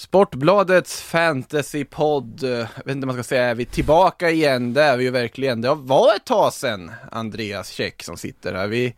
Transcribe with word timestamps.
Sportbladets 0.00 1.02
fantasypodd, 1.02 2.44
eh, 2.44 2.50
jag 2.50 2.84
vet 2.84 2.88
inte 2.88 3.04
om 3.04 3.06
man 3.06 3.14
ska 3.14 3.22
säga, 3.22 3.44
är 3.44 3.54
vi 3.54 3.64
tillbaka 3.64 4.30
igen? 4.30 4.74
Det 4.74 4.82
är 4.82 4.96
vi 4.96 5.04
ju 5.04 5.10
verkligen. 5.10 5.60
Det 5.60 5.74
var 5.74 6.16
ett 6.16 6.24
tag 6.24 6.52
sedan, 6.52 6.92
Andreas 7.12 7.68
Käck 7.68 8.02
som 8.02 8.16
sitter 8.16 8.54
här. 8.54 8.66
Vi, 8.66 8.94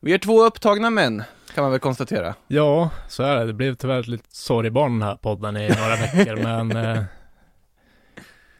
vi 0.00 0.12
är 0.12 0.18
två 0.18 0.44
upptagna 0.44 0.90
män, 0.90 1.22
kan 1.54 1.62
man 1.62 1.70
väl 1.70 1.80
konstatera. 1.80 2.34
Ja, 2.46 2.90
så 3.08 3.22
är 3.22 3.36
det. 3.36 3.44
Det 3.44 3.52
blev 3.52 3.74
tyvärr 3.74 4.00
ett 4.00 4.06
litet 4.06 4.32
sorgebarn 4.32 4.92
den 4.92 5.08
här 5.08 5.16
podden 5.16 5.56
i 5.56 5.68
några 5.68 5.96
veckor, 5.96 6.36
men 6.36 6.76
eh, 6.76 7.02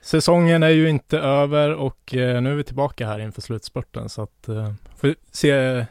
säsongen 0.00 0.62
är 0.62 0.69
ju 0.69 0.88
inte 0.88 1.19
över 1.19 1.74
och 1.74 2.14
eh, 2.14 2.42
nu 2.42 2.52
är 2.52 2.56
vi 2.56 2.64
tillbaka 2.64 3.06
här 3.06 3.19
inför 3.19 3.42
slutspurten, 3.42 4.08
så 4.08 4.22
att 4.22 4.48
eh, 4.48 4.72
får 4.97 5.14
se, 5.33 5.86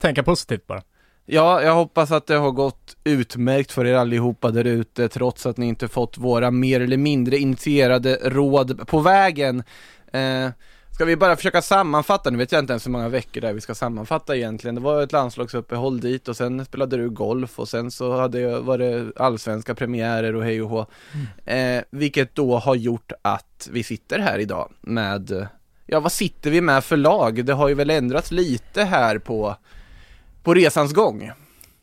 tänka 0.00 0.22
positivt 0.22 0.66
bara. 0.66 0.82
Ja, 1.26 1.62
jag 1.62 1.74
hoppas 1.74 2.10
att 2.10 2.26
det 2.26 2.36
har 2.36 2.50
gått 2.50 2.96
utmärkt 3.04 3.72
för 3.72 3.86
er 3.86 3.94
allihopa 3.94 4.50
där 4.50 4.64
ute, 4.64 5.08
trots 5.08 5.46
att 5.46 5.56
ni 5.56 5.66
inte 5.66 5.88
fått 5.88 6.18
våra 6.18 6.50
mer 6.50 6.80
eller 6.80 6.96
mindre 6.96 7.38
initierade 7.38 8.18
råd 8.22 8.86
på 8.88 9.00
vägen. 9.00 9.62
Eh, 10.12 10.48
ska 10.94 11.04
vi 11.04 11.16
bara 11.16 11.36
försöka 11.36 11.62
sammanfatta, 11.62 12.30
nu 12.30 12.38
vet 12.38 12.52
jag 12.52 12.58
inte 12.58 12.72
ens 12.72 12.86
hur 12.86 12.90
många 12.90 13.08
veckor 13.08 13.40
det 13.40 13.48
är 13.48 13.52
vi 13.52 13.60
ska 13.60 13.74
sammanfatta 13.74 14.36
egentligen. 14.36 14.74
Det 14.74 14.80
var 14.80 15.02
ett 15.02 15.12
landslagsuppehåll 15.12 16.00
dit 16.00 16.28
och 16.28 16.36
sen 16.36 16.64
spelade 16.64 16.96
du 16.96 17.10
golf 17.10 17.58
och 17.58 17.68
sen 17.68 17.90
så 17.90 18.16
hade 18.16 18.40
jag, 18.40 18.60
var 18.60 18.78
det 18.78 19.12
allsvenska 19.16 19.74
premiärer 19.74 20.34
och 20.34 20.44
hej 20.44 20.62
och 20.62 20.68
hå. 20.68 20.86
Mm. 21.46 21.78
Eh, 21.78 21.84
vilket 21.90 22.34
då 22.34 22.58
har 22.58 22.74
gjort 22.74 23.12
att 23.22 23.68
vi 23.72 23.82
sitter 23.82 24.18
här 24.18 24.38
idag 24.38 24.72
med, 24.80 25.46
ja 25.86 26.00
vad 26.00 26.12
sitter 26.12 26.50
vi 26.50 26.60
med 26.60 26.84
för 26.84 26.96
lag? 26.96 27.44
Det 27.44 27.52
har 27.52 27.68
ju 27.68 27.74
väl 27.74 27.90
ändrats 27.90 28.30
lite 28.30 28.84
här 28.84 29.18
på 29.18 29.56
på 30.42 30.54
resans 30.54 30.92
gång 30.92 31.30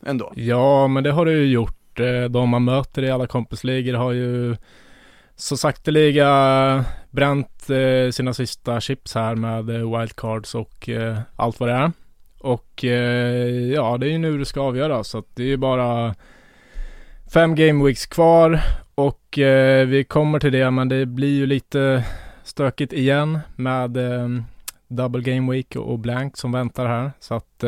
ändå. 0.06 0.32
Ja, 0.36 0.88
men 0.88 1.04
det 1.04 1.12
har 1.12 1.26
det 1.26 1.32
ju 1.32 1.46
gjort. 1.46 2.00
Eh, 2.00 2.24
de 2.30 2.48
man 2.48 2.64
möter 2.64 3.02
i 3.02 3.10
alla 3.10 3.26
kompisligor 3.26 3.94
har 3.94 4.12
ju 4.12 4.56
så 5.36 5.56
sakteliga 5.56 6.84
bränt 7.10 7.70
eh, 7.70 8.10
sina 8.10 8.34
sista 8.34 8.80
chips 8.80 9.14
här 9.14 9.34
med 9.34 9.70
eh, 9.70 9.98
wildcards 9.98 10.54
och 10.54 10.88
allt 11.36 11.60
vad 11.60 11.68
det 11.68 11.74
är. 11.74 11.92
Och 12.38 12.84
ja, 13.74 13.98
det 13.98 14.06
är 14.06 14.10
ju 14.10 14.18
nu 14.18 14.38
det 14.38 14.44
ska 14.44 14.60
avgöras. 14.60 15.08
Så 15.08 15.18
att 15.18 15.26
det 15.34 15.42
är 15.42 15.46
ju 15.46 15.56
bara 15.56 16.14
fem 17.32 17.54
game 17.54 17.84
weeks 17.84 18.06
kvar 18.06 18.60
och 18.94 19.38
vi 19.86 20.04
kommer 20.08 20.40
till 20.40 20.52
det, 20.52 20.70
men 20.70 20.88
det 20.88 21.06
blir 21.06 21.38
ju 21.38 21.46
lite 21.46 22.04
stökigt 22.44 22.92
igen 22.92 23.38
med 23.56 23.98
double 24.88 25.22
game 25.22 25.52
week 25.52 25.76
och 25.76 25.98
blank 25.98 26.36
som 26.36 26.52
väntar 26.52 26.86
här. 26.86 27.12
Så 27.20 27.34
att 27.34 27.64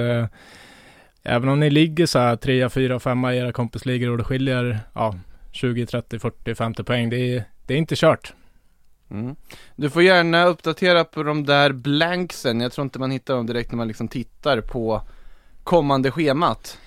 även 1.22 1.48
om 1.48 1.60
ni 1.60 1.70
ligger 1.70 2.06
så 2.06 2.18
här 2.18 2.36
3, 2.36 2.68
4, 2.68 3.00
5 3.00 3.24
i 3.24 3.36
era 3.36 3.52
kompisligor 3.52 4.10
och 4.10 4.18
det 4.18 4.24
skiljer 4.24 4.80
ja, 4.94 5.14
20, 5.52 5.86
30, 5.86 6.18
40, 6.18 6.54
50 6.54 6.84
poäng. 6.84 7.10
Det 7.10 7.16
är, 7.16 7.44
det 7.66 7.74
är 7.74 7.78
inte 7.78 7.96
kört. 7.96 8.32
Mm. 9.10 9.36
Du 9.76 9.90
får 9.90 10.02
gärna 10.02 10.44
uppdatera 10.44 11.04
på 11.04 11.22
de 11.22 11.44
där 11.44 11.72
blanksen. 11.72 12.60
Jag 12.60 12.72
tror 12.72 12.82
inte 12.82 12.98
man 12.98 13.10
hittar 13.10 13.34
dem 13.34 13.46
direkt 13.46 13.72
när 13.72 13.76
man 13.76 13.88
liksom 13.88 14.08
tittar 14.08 14.60
på 14.60 15.02
kommande 15.64 16.10
schemat. 16.10 16.78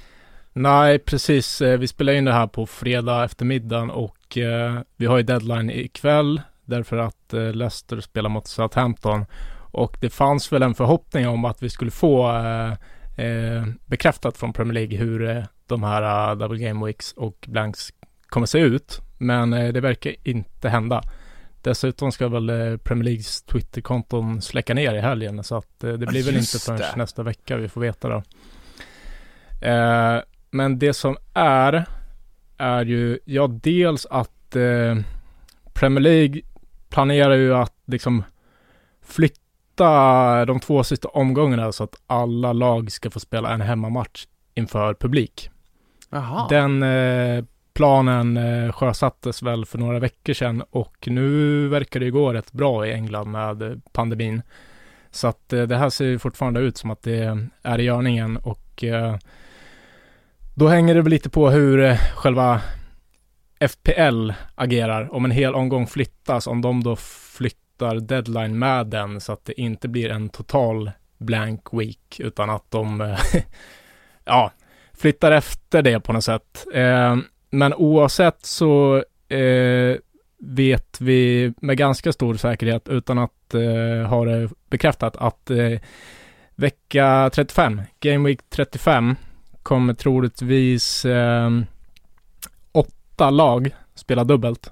Nej, 0.53 0.99
precis. 0.99 1.61
Eh, 1.61 1.79
vi 1.79 1.87
spelar 1.87 2.13
in 2.13 2.25
det 2.25 2.33
här 2.33 2.47
på 2.47 2.65
fredag 2.65 3.23
eftermiddagen 3.23 3.89
och 3.89 4.37
eh, 4.37 4.79
vi 4.95 5.05
har 5.05 5.17
ju 5.17 5.23
deadline 5.23 5.69
ikväll 5.69 6.41
därför 6.65 6.97
att 6.97 7.33
eh, 7.33 7.53
Leicester 7.53 8.01
spelar 8.01 8.29
mot 8.29 8.47
Southampton. 8.47 9.25
Och 9.71 9.97
det 10.01 10.09
fanns 10.09 10.53
väl 10.53 10.63
en 10.63 10.75
förhoppning 10.75 11.27
om 11.27 11.45
att 11.45 11.63
vi 11.63 11.69
skulle 11.69 11.91
få 11.91 12.37
eh, 12.37 12.73
eh, 13.15 13.67
bekräftat 13.85 14.37
från 14.37 14.53
Premier 14.53 14.73
League 14.73 14.97
hur 14.97 15.29
eh, 15.29 15.43
de 15.67 15.83
här 15.83 16.31
uh, 16.31 16.37
double 16.37 16.59
game 16.59 16.85
weeks 16.85 17.13
och 17.13 17.45
blanks 17.47 17.93
kommer 18.27 18.47
se 18.47 18.59
ut. 18.59 19.01
Men 19.17 19.53
eh, 19.53 19.73
det 19.73 19.81
verkar 19.81 20.15
inte 20.23 20.69
hända. 20.69 21.01
Dessutom 21.61 22.11
ska 22.11 22.27
väl 22.27 22.49
eh, 22.49 22.77
Premier 22.77 23.03
Leagues 23.03 23.41
Twitterkonton 23.43 24.41
släcka 24.41 24.73
ner 24.73 24.93
i 24.93 24.99
helgen 24.99 25.43
så 25.43 25.57
att 25.57 25.83
eh, 25.83 25.93
det 25.93 26.05
blir 26.05 26.23
väl 26.23 26.37
inte 26.37 26.59
förrän 26.59 26.79
det. 26.79 26.93
nästa 26.95 27.23
vecka 27.23 27.57
vi 27.57 27.69
får 27.69 27.81
veta 27.81 28.09
då. 28.09 28.23
Men 30.51 30.79
det 30.79 30.93
som 30.93 31.17
är 31.33 31.85
är 32.57 32.85
ju, 32.85 33.19
ja 33.25 33.47
dels 33.47 34.05
att 34.05 34.55
Premier 35.73 36.01
League 36.01 36.41
planerar 36.89 37.35
ju 37.35 37.55
att 37.55 37.73
liksom 37.85 38.23
flytta 39.01 39.44
flytta 39.75 40.45
de 40.45 40.59
två 40.59 40.83
sista 40.83 41.07
omgångarna 41.07 41.71
så 41.71 41.83
att 41.83 41.95
alla 42.07 42.53
lag 42.53 42.91
ska 42.91 43.09
få 43.09 43.19
spela 43.19 43.53
en 43.53 43.61
hemmamatch 43.61 44.25
inför 44.55 44.93
publik. 44.93 45.49
Aha. 46.11 46.47
Den 46.49 46.83
eh, 46.83 47.43
planen 47.73 48.37
eh, 48.37 48.71
sjösattes 48.71 49.43
väl 49.43 49.65
för 49.65 49.77
några 49.77 49.99
veckor 49.99 50.33
sedan 50.33 50.63
och 50.71 51.07
nu 51.07 51.67
verkar 51.67 51.99
det 51.99 52.05
ju 52.05 52.11
gå 52.11 52.33
rätt 52.33 52.51
bra 52.51 52.87
i 52.87 52.93
England 52.93 53.31
med 53.31 53.81
pandemin. 53.91 54.41
Så 55.11 55.27
att 55.27 55.53
eh, 55.53 55.63
det 55.63 55.77
här 55.77 55.89
ser 55.89 56.17
fortfarande 56.17 56.59
ut 56.59 56.77
som 56.77 56.91
att 56.91 57.03
det 57.03 57.37
är 57.63 57.79
i 57.79 57.83
görningen 57.83 58.37
och 58.37 58.83
eh, 58.83 59.15
då 60.55 60.67
hänger 60.67 60.95
det 60.95 61.01
väl 61.01 61.11
lite 61.11 61.29
på 61.29 61.49
hur 61.49 61.83
eh, 61.83 61.97
själva 62.15 62.61
FPL 63.69 64.31
agerar. 64.55 65.13
Om 65.15 65.25
en 65.25 65.31
hel 65.31 65.55
omgång 65.55 65.87
flyttas, 65.87 66.47
om 66.47 66.61
de 66.61 66.83
då 66.83 66.95
flyttar 67.77 67.99
deadline 67.99 68.59
med 68.59 68.87
den 68.87 69.21
så 69.21 69.33
att 69.33 69.45
det 69.45 69.61
inte 69.61 69.87
blir 69.87 70.09
en 70.09 70.29
total 70.29 70.91
blank 71.17 71.61
week 71.71 72.19
utan 72.19 72.49
att 72.49 72.71
de 72.71 73.01
eh, 73.01 73.19
ja, 74.25 74.51
flyttar 74.93 75.31
efter 75.31 75.81
det 75.81 75.99
på 75.99 76.13
något 76.13 76.23
sätt. 76.23 76.65
Eh, 76.73 77.17
men 77.49 77.73
oavsett 77.73 78.45
så 78.45 79.03
eh, 79.29 79.97
vet 80.39 81.01
vi 81.01 81.53
med 81.61 81.77
ganska 81.77 82.13
stor 82.13 82.35
säkerhet 82.35 82.87
utan 82.87 83.17
att 83.17 83.53
eh, 83.53 84.09
ha 84.09 84.25
det 84.25 84.49
bekräftat 84.69 85.17
att 85.17 85.51
eh, 85.51 85.79
vecka 86.55 87.29
35, 87.33 87.81
Game 87.99 88.27
Week 88.29 88.39
35, 88.49 89.15
kommer 89.63 89.93
troligtvis 89.93 91.05
eh, 91.05 91.49
åtta 92.71 93.29
lag 93.29 93.75
spela 93.95 94.23
dubbelt. 94.23 94.71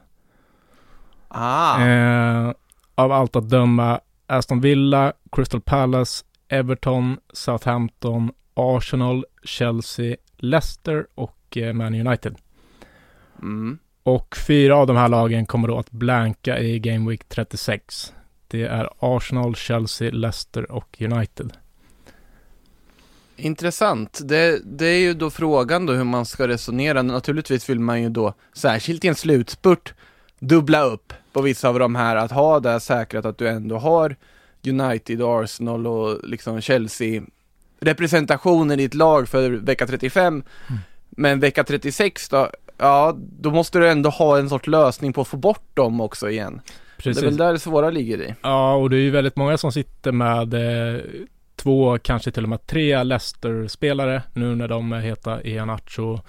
Ah. 1.28 2.54
Av 2.96 3.12
allt 3.12 3.36
att 3.36 3.50
döma 3.50 4.00
Aston 4.28 4.62
Villa, 4.62 5.14
Crystal 5.32 5.62
Palace, 5.62 6.26
Everton, 6.48 7.18
Southampton, 7.34 8.32
Arsenal, 8.54 9.26
Chelsea, 9.44 10.16
Leicester 10.38 11.08
och 11.16 11.58
eh, 11.58 11.74
Man 11.74 12.08
United. 12.08 12.36
Mm. 13.42 13.78
Och 14.04 14.38
fyra 14.48 14.78
av 14.78 14.88
de 14.88 14.96
här 14.98 15.08
lagen 15.08 15.46
kommer 15.46 15.68
då 15.68 15.78
att 15.78 15.92
blanka 15.92 16.60
i 16.60 16.80
Game 16.80 17.10
Week 17.10 17.30
36. 17.30 18.14
Det 18.48 18.64
är 18.64 18.90
Arsenal, 19.00 19.56
Chelsea, 19.56 20.12
Leicester 20.12 20.72
och 20.72 21.02
United. 21.02 21.54
Intressant. 23.36 24.20
Det, 24.24 24.62
det 24.66 24.86
är 24.86 25.00
ju 25.00 25.14
då 25.14 25.30
frågan 25.30 25.86
då 25.86 25.94
hur 25.94 26.04
man 26.04 26.26
ska 26.26 26.48
resonera. 26.48 27.02
Naturligtvis 27.02 27.70
vill 27.70 27.80
man 27.80 28.02
ju 28.02 28.10
då, 28.10 28.34
särskilt 28.54 29.06
i 29.06 29.08
en 29.08 29.16
slutspurt, 29.16 29.94
dubbla 30.40 30.84
upp 30.84 31.14
på 31.34 31.42
vissa 31.42 31.70
av 31.70 31.80
de 31.80 31.96
här, 31.96 32.16
att 32.16 32.32
ha 32.32 32.60
det 32.60 32.80
säkrat 32.80 33.26
att 33.26 33.38
du 33.38 33.48
ändå 33.48 33.78
har 33.78 34.16
United, 34.68 35.22
Arsenal 35.22 35.88
och 35.88 36.20
liksom 36.24 36.62
Chelsea 36.62 37.22
representationen 37.84 38.80
i 38.80 38.84
ett 38.84 38.94
lag 38.94 39.30
för 39.30 39.52
vecka 39.52 39.88
35. 39.88 40.28
Mm. 40.34 40.44
Men 41.10 41.40
vecka 41.40 41.64
36 41.64 42.30
då, 42.30 42.50
ja, 42.78 43.18
då 43.18 43.52
måste 43.52 43.80
du 43.80 43.90
ändå 43.90 44.10
ha 44.10 44.40
en 44.40 44.50
sorts 44.50 44.68
lösning 44.68 45.14
på 45.14 45.22
att 45.22 45.28
få 45.28 45.38
bort 45.38 45.68
dem 45.74 46.02
också 46.02 46.30
igen. 46.30 46.62
Precis. 46.98 47.22
Det 47.22 47.26
är 47.26 47.30
väl 47.30 47.38
där 47.38 47.54
det 47.54 47.60
svåra 47.60 47.90
ligger 47.90 48.22
i. 48.22 48.36
Ja, 48.42 48.76
och 48.76 48.90
det 48.90 48.96
är 48.96 49.02
ju 49.02 49.12
väldigt 49.12 49.36
många 49.36 49.58
som 49.58 49.72
sitter 49.72 50.12
med 50.12 50.54
eh, 50.54 51.02
två, 51.56 51.98
kanske 51.98 52.32
till 52.32 52.44
och 52.44 52.50
med 52.50 52.68
tre 52.68 53.04
Leicester-spelare 53.04 54.22
nu 54.34 54.56
när 54.56 54.68
de 54.68 54.94
heter 54.94 55.48
Ianacho 55.48 56.20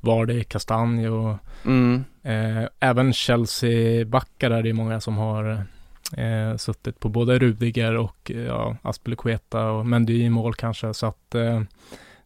Vardy, 0.00 0.44
Kastanj 0.44 1.08
och 1.08 1.36
mm. 1.64 2.04
eh, 2.22 2.68
även 2.80 3.12
Chelsea-backar 3.12 4.50
är 4.50 4.62
det 4.62 4.72
många 4.72 5.00
som 5.00 5.16
har 5.16 5.64
eh, 6.16 6.56
suttit 6.56 7.00
på 7.00 7.08
både 7.08 7.38
Rudiger 7.38 7.96
och 7.96 8.30
ja, 8.46 8.76
Aspelekueta 8.82 9.70
och 9.70 9.86
Mendy 9.86 10.22
i 10.22 10.30
mål 10.30 10.54
kanske. 10.54 10.94
Så 10.94 11.06
att 11.06 11.34
eh, 11.34 11.60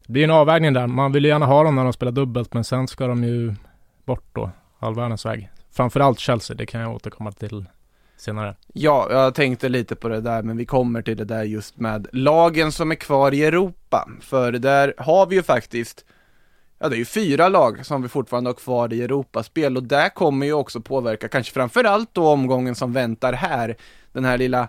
det 0.07 0.13
blir 0.13 0.25
en 0.25 0.31
avvägning 0.31 0.73
där. 0.73 0.87
Man 0.87 1.13
vill 1.13 1.25
ju 1.25 1.31
gärna 1.31 1.47
ha 1.47 1.63
dem 1.63 1.75
när 1.75 1.85
de 1.85 1.93
spelar 1.93 2.13
dubbelt 2.13 2.55
men 2.55 2.65
sen 2.65 2.89
ska 2.89 3.07
de 3.07 3.25
ju 3.25 3.55
bort 4.05 4.25
då. 4.33 4.51
all 4.79 4.95
världens 4.95 5.27
väg. 5.27 5.51
Framförallt 5.73 6.19
Chelsea, 6.19 6.57
det 6.57 6.67
kan 6.67 6.81
jag 6.81 6.95
återkomma 6.95 7.33
till 7.33 7.65
senare. 8.17 8.57
Ja, 8.73 9.07
jag 9.11 9.35
tänkte 9.35 9.69
lite 9.69 9.95
på 9.95 10.09
det 10.09 10.21
där, 10.21 10.43
men 10.43 10.57
vi 10.57 10.65
kommer 10.65 11.03
till 11.03 11.17
det 11.17 11.25
där 11.25 11.43
just 11.43 11.77
med 11.77 12.07
lagen 12.13 12.73
som 12.73 12.91
är 12.91 12.95
kvar 12.95 13.35
i 13.35 13.45
Europa. 13.45 14.09
För 14.21 14.53
där 14.53 14.95
har 14.99 15.27
vi 15.27 15.37
ju 15.37 15.43
faktiskt, 15.43 16.05
ja 16.79 16.89
det 16.89 16.97
är 16.97 16.99
ju 16.99 17.05
fyra 17.05 17.49
lag 17.49 17.87
som 17.87 18.03
vi 18.03 18.09
fortfarande 18.09 18.51
har 18.51 18.55
kvar 18.55 18.93
i 18.93 19.03
Europaspel 19.03 19.77
och 19.77 19.83
det 19.83 20.11
kommer 20.15 20.47
ju 20.47 20.53
också 20.53 20.81
påverka, 20.81 21.29
kanske 21.29 21.53
framförallt 21.53 22.15
då 22.15 22.27
omgången 22.27 22.75
som 22.75 22.93
väntar 22.93 23.33
här, 23.33 23.77
den 24.13 24.25
här 24.25 24.39
lilla 24.39 24.69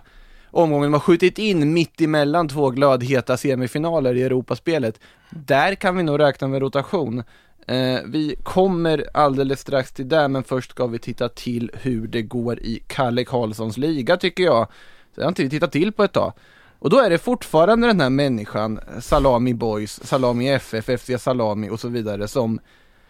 omgången 0.50 0.90
man 0.90 1.00
skjutit 1.00 1.38
in 1.38 1.72
mitt 1.72 2.00
emellan 2.00 2.48
två 2.48 2.70
glödheta 2.70 3.36
semifinaler 3.36 4.14
i 4.14 4.22
Europaspelet. 4.22 5.00
Där 5.30 5.74
kan 5.74 5.96
vi 5.96 6.02
nog 6.02 6.20
räkna 6.20 6.48
med 6.48 6.60
rotation. 6.60 7.22
Eh, 7.66 7.98
vi 8.06 8.36
kommer 8.42 9.06
alldeles 9.14 9.60
strax 9.60 9.92
till 9.92 10.08
det, 10.08 10.28
men 10.28 10.44
först 10.44 10.70
ska 10.70 10.86
vi 10.86 10.98
titta 10.98 11.28
till 11.28 11.70
hur 11.74 12.06
det 12.06 12.22
går 12.22 12.58
i 12.58 12.82
Kalle 12.86 13.24
Karlssons 13.24 13.76
liga 13.76 14.16
tycker 14.16 14.44
jag. 14.44 14.66
Det 15.14 15.22
har 15.22 15.28
inte 15.28 15.42
vi 15.42 15.50
tittat 15.50 15.72
till 15.72 15.92
på 15.92 16.04
ett 16.04 16.12
tag. 16.12 16.32
Och 16.78 16.90
då 16.90 16.98
är 16.98 17.10
det 17.10 17.18
fortfarande 17.18 17.86
den 17.86 18.00
här 18.00 18.10
människan, 18.10 18.80
Salami 19.00 19.54
Boys, 19.54 20.00
Salami 20.04 20.48
FF, 20.48 21.00
FC 21.00 21.10
Salami 21.18 21.70
och 21.70 21.80
så 21.80 21.88
vidare 21.88 22.28
som 22.28 22.60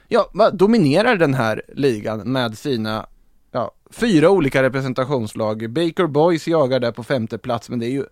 ja, 0.09 0.51
dominerar 0.53 1.17
den 1.17 1.35
här 1.35 1.63
ligan 1.69 2.33
med 2.33 2.59
sina 2.59 3.07
ja, 3.51 3.73
fyra 3.91 4.31
olika 4.31 4.63
representationslag. 4.63 5.71
Baker 5.71 6.07
Boys 6.07 6.49
jagar 6.49 6.81
där 6.81 6.93
på 6.93 7.03
femte 7.03 7.39
plats, 7.39 7.71
men 7.71 7.79
det 7.79 7.87
är 7.87 7.91
ju 7.91 8.05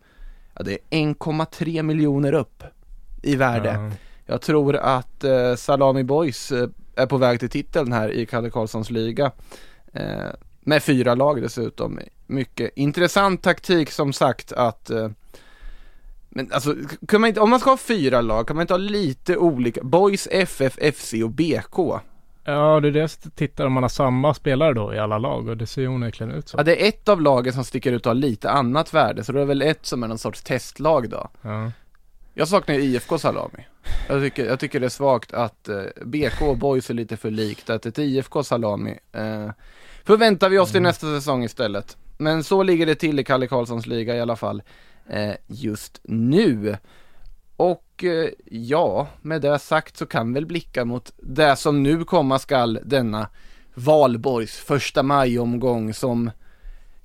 ja, 0.55 0.63
det 0.63 0.73
är 0.73 0.79
1,3 0.91 1.83
miljoner 1.83 2.33
upp 2.33 2.63
i 3.23 3.37
värde. 3.37 3.73
Ja. 3.73 3.91
Jag 4.27 4.41
tror 4.41 4.77
att 4.77 5.25
eh, 5.25 5.55
Salami 5.55 6.05
Boys 6.05 6.53
eh, 6.53 6.69
är 6.97 7.07
på 7.07 7.17
väg 7.17 7.41
till 7.41 7.51
titeln 7.51 7.93
här 7.93 8.11
i 8.11 8.27
Kalle 8.27 8.51
Karlssons 8.51 8.91
liga. 8.91 9.33
Eh, 9.93 10.29
med 10.61 10.83
fyra 10.83 11.15
lag 11.15 11.43
dessutom. 11.43 12.01
Mycket 12.27 12.71
intressant 12.77 13.43
taktik 13.43 13.91
som 13.91 14.13
sagt 14.13 14.53
att 14.53 14.91
eh, 14.91 15.09
men 16.35 16.53
alltså, 16.53 16.75
kan 17.09 17.21
man 17.21 17.29
inte, 17.29 17.41
om 17.41 17.51
man 17.51 17.61
ska 17.61 17.71
ha 17.71 17.77
fyra 17.77 18.21
lag, 18.21 18.47
kan 18.47 18.57
man 18.57 18.63
inte 18.63 18.75
ha 18.75 18.79
lite 18.79 19.37
olika? 19.37 19.83
Boys, 19.83 20.29
FF, 20.31 20.79
FC 20.95 21.15
och 21.25 21.31
BK. 21.31 22.01
Ja, 22.45 22.81
det 22.81 22.89
är 22.89 22.93
det 22.93 22.99
jag 22.99 23.11
tittar 23.35 23.67
om 23.67 23.73
man 23.73 23.83
har 23.83 23.89
samma 23.89 24.35
spelare 24.35 24.75
då 24.75 24.95
i 24.95 24.99
alla 24.99 25.19
lag 25.19 25.49
och 25.49 25.57
det 25.57 25.67
ser 25.67 25.83
ju 25.83 25.89
onekligen 25.89 26.33
ut 26.33 26.49
så. 26.49 26.59
Ja, 26.59 26.63
det 26.63 26.85
är 26.85 26.89
ett 26.89 27.09
av 27.09 27.23
lagen 27.23 27.53
som 27.53 27.65
sticker 27.65 27.93
ut 27.93 28.07
och 28.07 28.11
har 28.11 28.15
lite 28.15 28.51
annat 28.51 28.95
värde, 28.95 29.25
så 29.25 29.33
det 29.33 29.41
är 29.41 29.45
väl 29.45 29.63
ett 29.63 29.87
som 29.87 30.03
är 30.03 30.09
någon 30.09 30.19
sorts 30.19 30.43
testlag 30.43 31.11
då. 31.11 31.29
Ja. 31.43 31.71
Jag 32.35 32.49
saknar 32.49 32.75
IFK 32.75 33.19
Salami. 33.19 33.67
Jag 34.09 34.23
tycker, 34.23 34.47
jag 34.47 34.61
tycker 34.61 34.81
det 34.81 34.87
är 34.87 34.91
svagt 34.91 35.33
att 35.33 35.69
eh, 35.69 35.83
BK 36.05 36.43
och 36.43 36.59
Boys 36.59 36.91
är 36.91 36.95
lite 36.95 37.17
för 37.17 37.31
likt, 37.31 37.71
att 37.71 37.87
ett 37.87 37.99
IFK 37.99 38.43
Salami 38.43 38.99
eh, 39.13 39.51
förväntar 40.05 40.49
vi 40.49 40.59
oss 40.59 40.71
till 40.71 40.79
mm. 40.79 40.89
nästa 40.89 41.07
säsong 41.07 41.45
istället. 41.45 41.97
Men 42.19 42.45
så 42.45 42.63
ligger 42.63 42.87
det 42.87 42.95
till 42.95 43.19
i 43.19 43.25
Kalle 43.25 43.47
Karlssons 43.47 43.87
liga 43.87 44.17
i 44.17 44.21
alla 44.21 44.37
fall 44.37 44.63
just 45.47 46.01
nu. 46.03 46.77
Och 47.57 48.05
eh, 48.05 48.31
ja, 48.45 49.09
med 49.23 49.41
det 49.41 49.59
sagt 49.59 49.97
så 49.97 50.07
kan 50.07 50.33
väl 50.33 50.47
blicka 50.47 50.85
mot 50.85 51.13
det 51.17 51.57
som 51.57 51.83
nu 51.83 52.05
komma 52.05 52.39
skall 52.39 52.79
denna 52.85 53.29
Valborgs 53.75 54.57
första 54.57 55.03
maj-omgång 55.03 55.95
som 55.95 56.31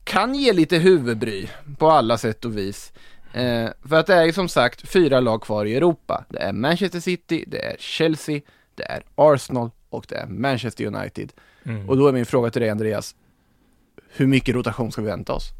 kan 0.03 0.35
ge 0.35 0.53
lite 0.53 0.77
huvudbry 0.77 1.47
på 1.77 1.89
alla 1.89 2.17
sätt 2.17 2.45
och 2.45 2.57
vis. 2.57 2.93
Eh, 3.33 3.69
för 3.83 3.95
att 3.95 4.07
det 4.07 4.13
är 4.13 4.25
ju 4.25 4.33
som 4.33 4.49
sagt 4.49 4.89
fyra 4.89 5.19
lag 5.19 5.41
kvar 5.41 5.65
i 5.65 5.75
Europa. 5.75 6.25
Det 6.29 6.39
är 6.39 6.53
Manchester 6.53 6.99
City, 6.99 7.43
det 7.47 7.65
är 7.65 7.75
Chelsea, 7.79 8.41
det 8.75 8.83
är 8.83 9.03
Arsenal 9.15 9.69
och 9.89 10.05
det 10.09 10.15
är 10.15 10.27
Manchester 10.27 10.85
United. 10.85 11.31
Mm. 11.63 11.89
Och 11.89 11.97
då 11.97 12.07
är 12.07 12.13
min 12.13 12.25
fråga 12.25 12.49
till 12.49 12.61
dig 12.61 12.69
Andreas, 12.69 13.15
hur 14.09 14.27
mycket 14.27 14.55
rotation 14.55 14.91
ska 14.91 15.01
vi 15.01 15.07
vänta 15.07 15.33
oss? 15.33 15.58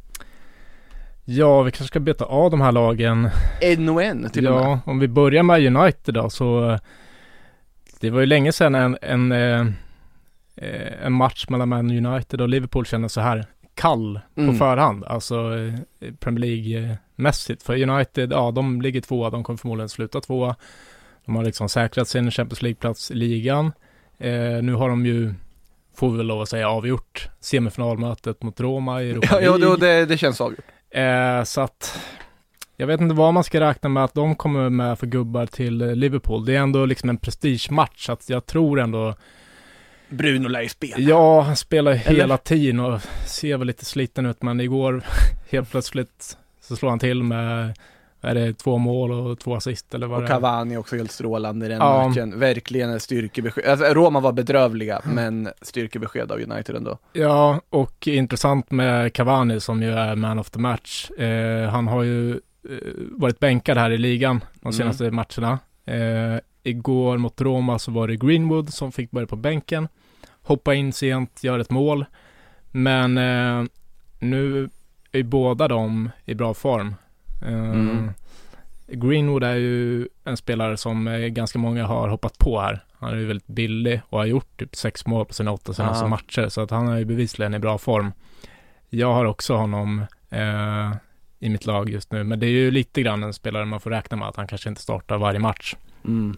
Ja, 1.32 1.62
vi 1.62 1.72
kanske 1.72 1.88
ska 1.88 2.00
beta 2.00 2.26
av 2.26 2.52
de 2.52 2.62
här 2.62 2.72
lagen. 2.72 3.30
En 3.62 3.90
och 3.90 4.04
en 4.04 4.30
till 4.30 4.44
ja, 4.44 4.52
och 4.52 4.60
med. 4.60 4.66
Ja, 4.66 4.80
om 4.86 5.00
vi 5.00 5.08
börjar 5.08 5.44
med 5.44 5.76
United 5.76 6.14
då 6.14 6.30
så 6.30 6.78
det 8.00 8.10
var 8.10 8.20
ju 8.20 8.26
länge 8.26 8.52
sedan 8.52 8.76
en, 8.76 8.98
en, 9.02 9.32
en, 9.32 9.74
eh, 10.56 11.06
en 11.06 11.14
match 11.14 11.46
mellan 11.50 11.70
Man 11.70 12.06
United 12.06 12.42
och 12.42 12.50
Liverpool 12.50 12.86
kändes 12.86 13.14
så 13.14 13.22
här 13.22 13.46
kall 13.74 14.20
på 14.36 14.42
mm. 14.42 14.58
förhand, 14.58 15.04
alltså 15.04 15.36
eh, 15.36 16.14
Premier 16.20 16.40
League-mässigt. 16.40 17.64
För 17.64 17.90
United, 17.90 18.32
ja, 18.32 18.52
de 18.52 18.82
ligger 18.82 19.02
tvåa, 19.02 19.30
de 19.30 19.44
kommer 19.44 19.58
förmodligen 19.58 19.90
sluta 19.90 20.22
tvåa. 20.22 20.56
De 21.26 21.36
har 21.36 21.44
liksom 21.44 21.70
säkrat 21.70 22.08
sin 22.08 22.32
Champions 22.32 22.62
League-plats 22.62 23.12
i 23.12 23.16
ligan. 23.16 23.72
Eh, 24.18 24.62
nu 24.62 24.74
har 24.74 24.90
de 24.90 25.06
ju, 25.06 25.34
får 25.96 26.12
vi 26.12 26.18
väl 26.18 26.28
lov 26.28 26.42
att 26.42 26.50
säga, 26.50 26.70
avgjort 26.70 27.30
semifinalmötet 27.40 28.44
mot 28.44 28.60
Roma 28.60 29.04
i 29.04 29.12
Europa 29.12 29.40
League. 29.40 29.68
Ja, 29.68 29.76
det, 29.76 30.06
det 30.06 30.18
känns 30.18 30.42
avgjort. 30.42 30.66
Eh, 30.92 31.44
så 31.44 31.62
att, 31.62 32.00
jag 32.78 32.88
vet 32.88 33.02
inte 33.02 33.16
vad 33.16 33.34
man 33.34 33.44
ska 33.44 33.60
räkna 33.60 33.90
med 33.90 34.04
att 34.04 34.14
de 34.14 34.36
kommer 34.36 34.70
med 34.70 35.00
för 35.00 35.08
gubbar 35.08 35.46
till 35.46 35.78
Liverpool. 35.78 36.46
Det 36.46 36.56
är 36.56 36.60
ändå 36.60 36.86
liksom 36.86 37.10
en 37.10 37.18
prestigematch, 37.18 38.06
så 38.06 38.12
att 38.12 38.30
jag 38.30 38.46
tror 38.46 38.80
ändå 38.80 39.16
Bruno 40.10 40.48
lär 40.48 40.62
ju 40.62 40.70
spela. 40.70 41.00
Ja, 41.00 41.42
han 41.42 41.56
spelar 41.56 41.92
ju 41.92 41.98
hela 41.98 42.38
tiden 42.38 42.80
och 42.80 43.02
ser 43.26 43.58
väl 43.58 43.68
lite 43.68 43.86
sliten 43.86 44.26
ut, 44.26 44.42
men 44.42 44.60
igår 44.60 45.04
helt 45.52 45.72
plötsligt 45.72 46.38
så 46.62 46.76
slår 46.76 46.90
han 46.90 47.00
till 47.00 47.24
med 47.24 47.78
är 48.22 48.36
det 48.36 48.54
två 48.54 48.78
mål 48.78 49.12
och 49.12 49.40
två 49.40 49.56
assist 49.56 49.94
eller 49.94 50.08
vad 50.08 50.24
Och 50.24 50.28
Cavani 50.28 50.78
också 50.78 50.96
helt 50.96 51.12
strålande 51.12 51.66
i 51.66 51.70
den 51.70 51.78
ja. 51.78 52.08
matchen. 52.08 52.40
Verkligen 52.40 52.90
ett 52.90 53.02
styrkebesked. 53.02 53.66
Alltså, 53.66 53.86
Roma 53.86 54.20
var 54.20 54.32
bedrövliga, 54.32 55.02
men 55.04 55.50
styrkebesked 55.62 56.32
av 56.32 56.40
United 56.40 56.76
ändå. 56.76 56.98
Ja, 57.14 57.62
och 57.70 58.08
intressant 58.08 58.72
med 58.72 59.14
Cavani 59.14 59.60
som 59.60 59.84
ju 59.84 59.92
är 59.92 60.16
man 60.16 60.40
of 60.40 60.50
the 60.50 60.60
match. 60.60 61.12
Eh, 61.12 61.70
han 61.70 61.88
har 61.88 62.04
ju 62.04 62.32
eh, 62.32 62.38
varit 63.12 63.40
bänkad 63.40 63.78
här 63.78 63.92
i 63.92 63.98
ligan 63.98 64.44
de 64.54 64.68
mm. 64.68 64.74
senaste 64.74 65.08
mm. 65.08 65.16
matcherna. 65.16 65.60
Eh, 65.86 66.40
igår 66.64 67.18
mot 67.18 67.42
Roma 67.42 67.80
så 67.80 67.92
var 67.92 68.08
det 68.08 68.16
Greenwood 68.16 68.74
som 68.74 68.92
fick 68.92 69.12
börja 69.12 69.28
på 69.28 69.36
bänken 69.36 69.88
hoppa 70.50 70.74
in 70.74 70.94
sent, 70.94 71.44
göra 71.44 71.62
ett 71.62 71.70
mål. 71.70 72.06
Men 72.72 73.18
eh, 73.18 73.66
nu 74.20 74.70
är 75.12 75.24
båda 75.24 75.68
de 75.68 76.10
i 76.26 76.34
bra 76.34 76.54
form. 76.54 76.96
Eh, 77.42 77.70
mm. 77.70 78.12
Greenwood 78.88 79.44
är 79.44 79.56
ju 79.56 80.08
en 80.24 80.38
spelare 80.38 80.78
som 80.78 81.08
eh, 81.08 81.20
ganska 81.20 81.60
många 81.60 81.86
har 81.86 82.08
hoppat 82.08 82.38
på 82.38 82.62
här. 82.62 82.84
Han 83.00 83.14
är 83.14 83.18
ju 83.18 83.26
väldigt 83.26 83.48
billig 83.48 84.02
och 84.10 84.18
har 84.18 84.26
gjort 84.26 84.60
typ 84.60 84.76
sex 84.76 85.06
mål 85.06 85.26
på 85.26 85.34
sina 85.34 85.52
åtta 85.52 85.74
senaste 85.74 86.06
Aha. 86.06 86.10
matcher, 86.10 86.50
så 86.50 86.62
att 86.62 86.72
han 86.72 86.88
är 86.88 86.98
ju 86.98 87.06
bevisligen 87.06 87.54
i 87.54 87.60
bra 87.60 87.78
form. 87.78 88.12
Jag 88.90 89.14
har 89.14 89.26
också 89.26 89.56
honom 89.56 90.06
eh, 90.30 90.92
i 91.40 91.50
mitt 91.50 91.66
lag 91.66 91.90
just 91.90 92.12
nu, 92.12 92.24
men 92.24 92.40
det 92.40 92.46
är 92.46 92.52
ju 92.52 92.72
lite 92.72 93.02
grann 93.02 93.24
en 93.24 93.34
spelare 93.34 93.66
man 93.66 93.80
får 93.80 93.90
räkna 93.90 94.18
med 94.18 94.28
att 94.28 94.36
han 94.36 94.48
kanske 94.48 94.70
inte 94.70 94.82
startar 94.82 95.18
varje 95.18 95.40
match. 95.40 95.76
Mm. 96.06 96.38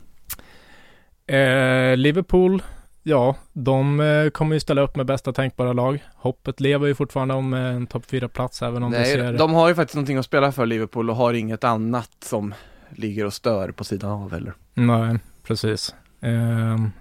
Eh, 1.27 1.97
Liverpool 1.97 2.63
Ja, 3.03 3.35
de 3.53 3.99
eh, 3.99 4.29
kommer 4.29 4.55
ju 4.55 4.59
ställa 4.59 4.81
upp 4.81 4.95
med 4.95 5.05
bästa 5.05 5.33
tänkbara 5.33 5.73
lag. 5.73 6.03
Hoppet 6.15 6.59
lever 6.59 6.87
ju 6.87 6.95
fortfarande 6.95 7.33
om 7.33 7.53
eh, 7.53 7.59
en 7.59 7.87
topp 7.87 8.03
4-plats 8.09 8.61
även 8.61 8.83
om 8.83 8.91
Nej, 8.91 8.99
det 8.99 9.05
ser... 9.05 9.33
de 9.33 9.53
har 9.53 9.69
ju 9.69 9.75
faktiskt 9.75 9.95
någonting 9.95 10.17
att 10.17 10.25
spela 10.25 10.51
för 10.51 10.65
Liverpool 10.65 11.09
och 11.09 11.15
har 11.15 11.33
inget 11.33 11.63
annat 11.63 12.11
som 12.19 12.53
ligger 12.89 13.25
och 13.25 13.33
stör 13.33 13.71
på 13.71 13.83
sidan 13.83 14.11
av 14.11 14.31
heller. 14.31 14.53
Nej, 14.73 15.19
precis. 15.43 15.95
Um, 16.19 16.91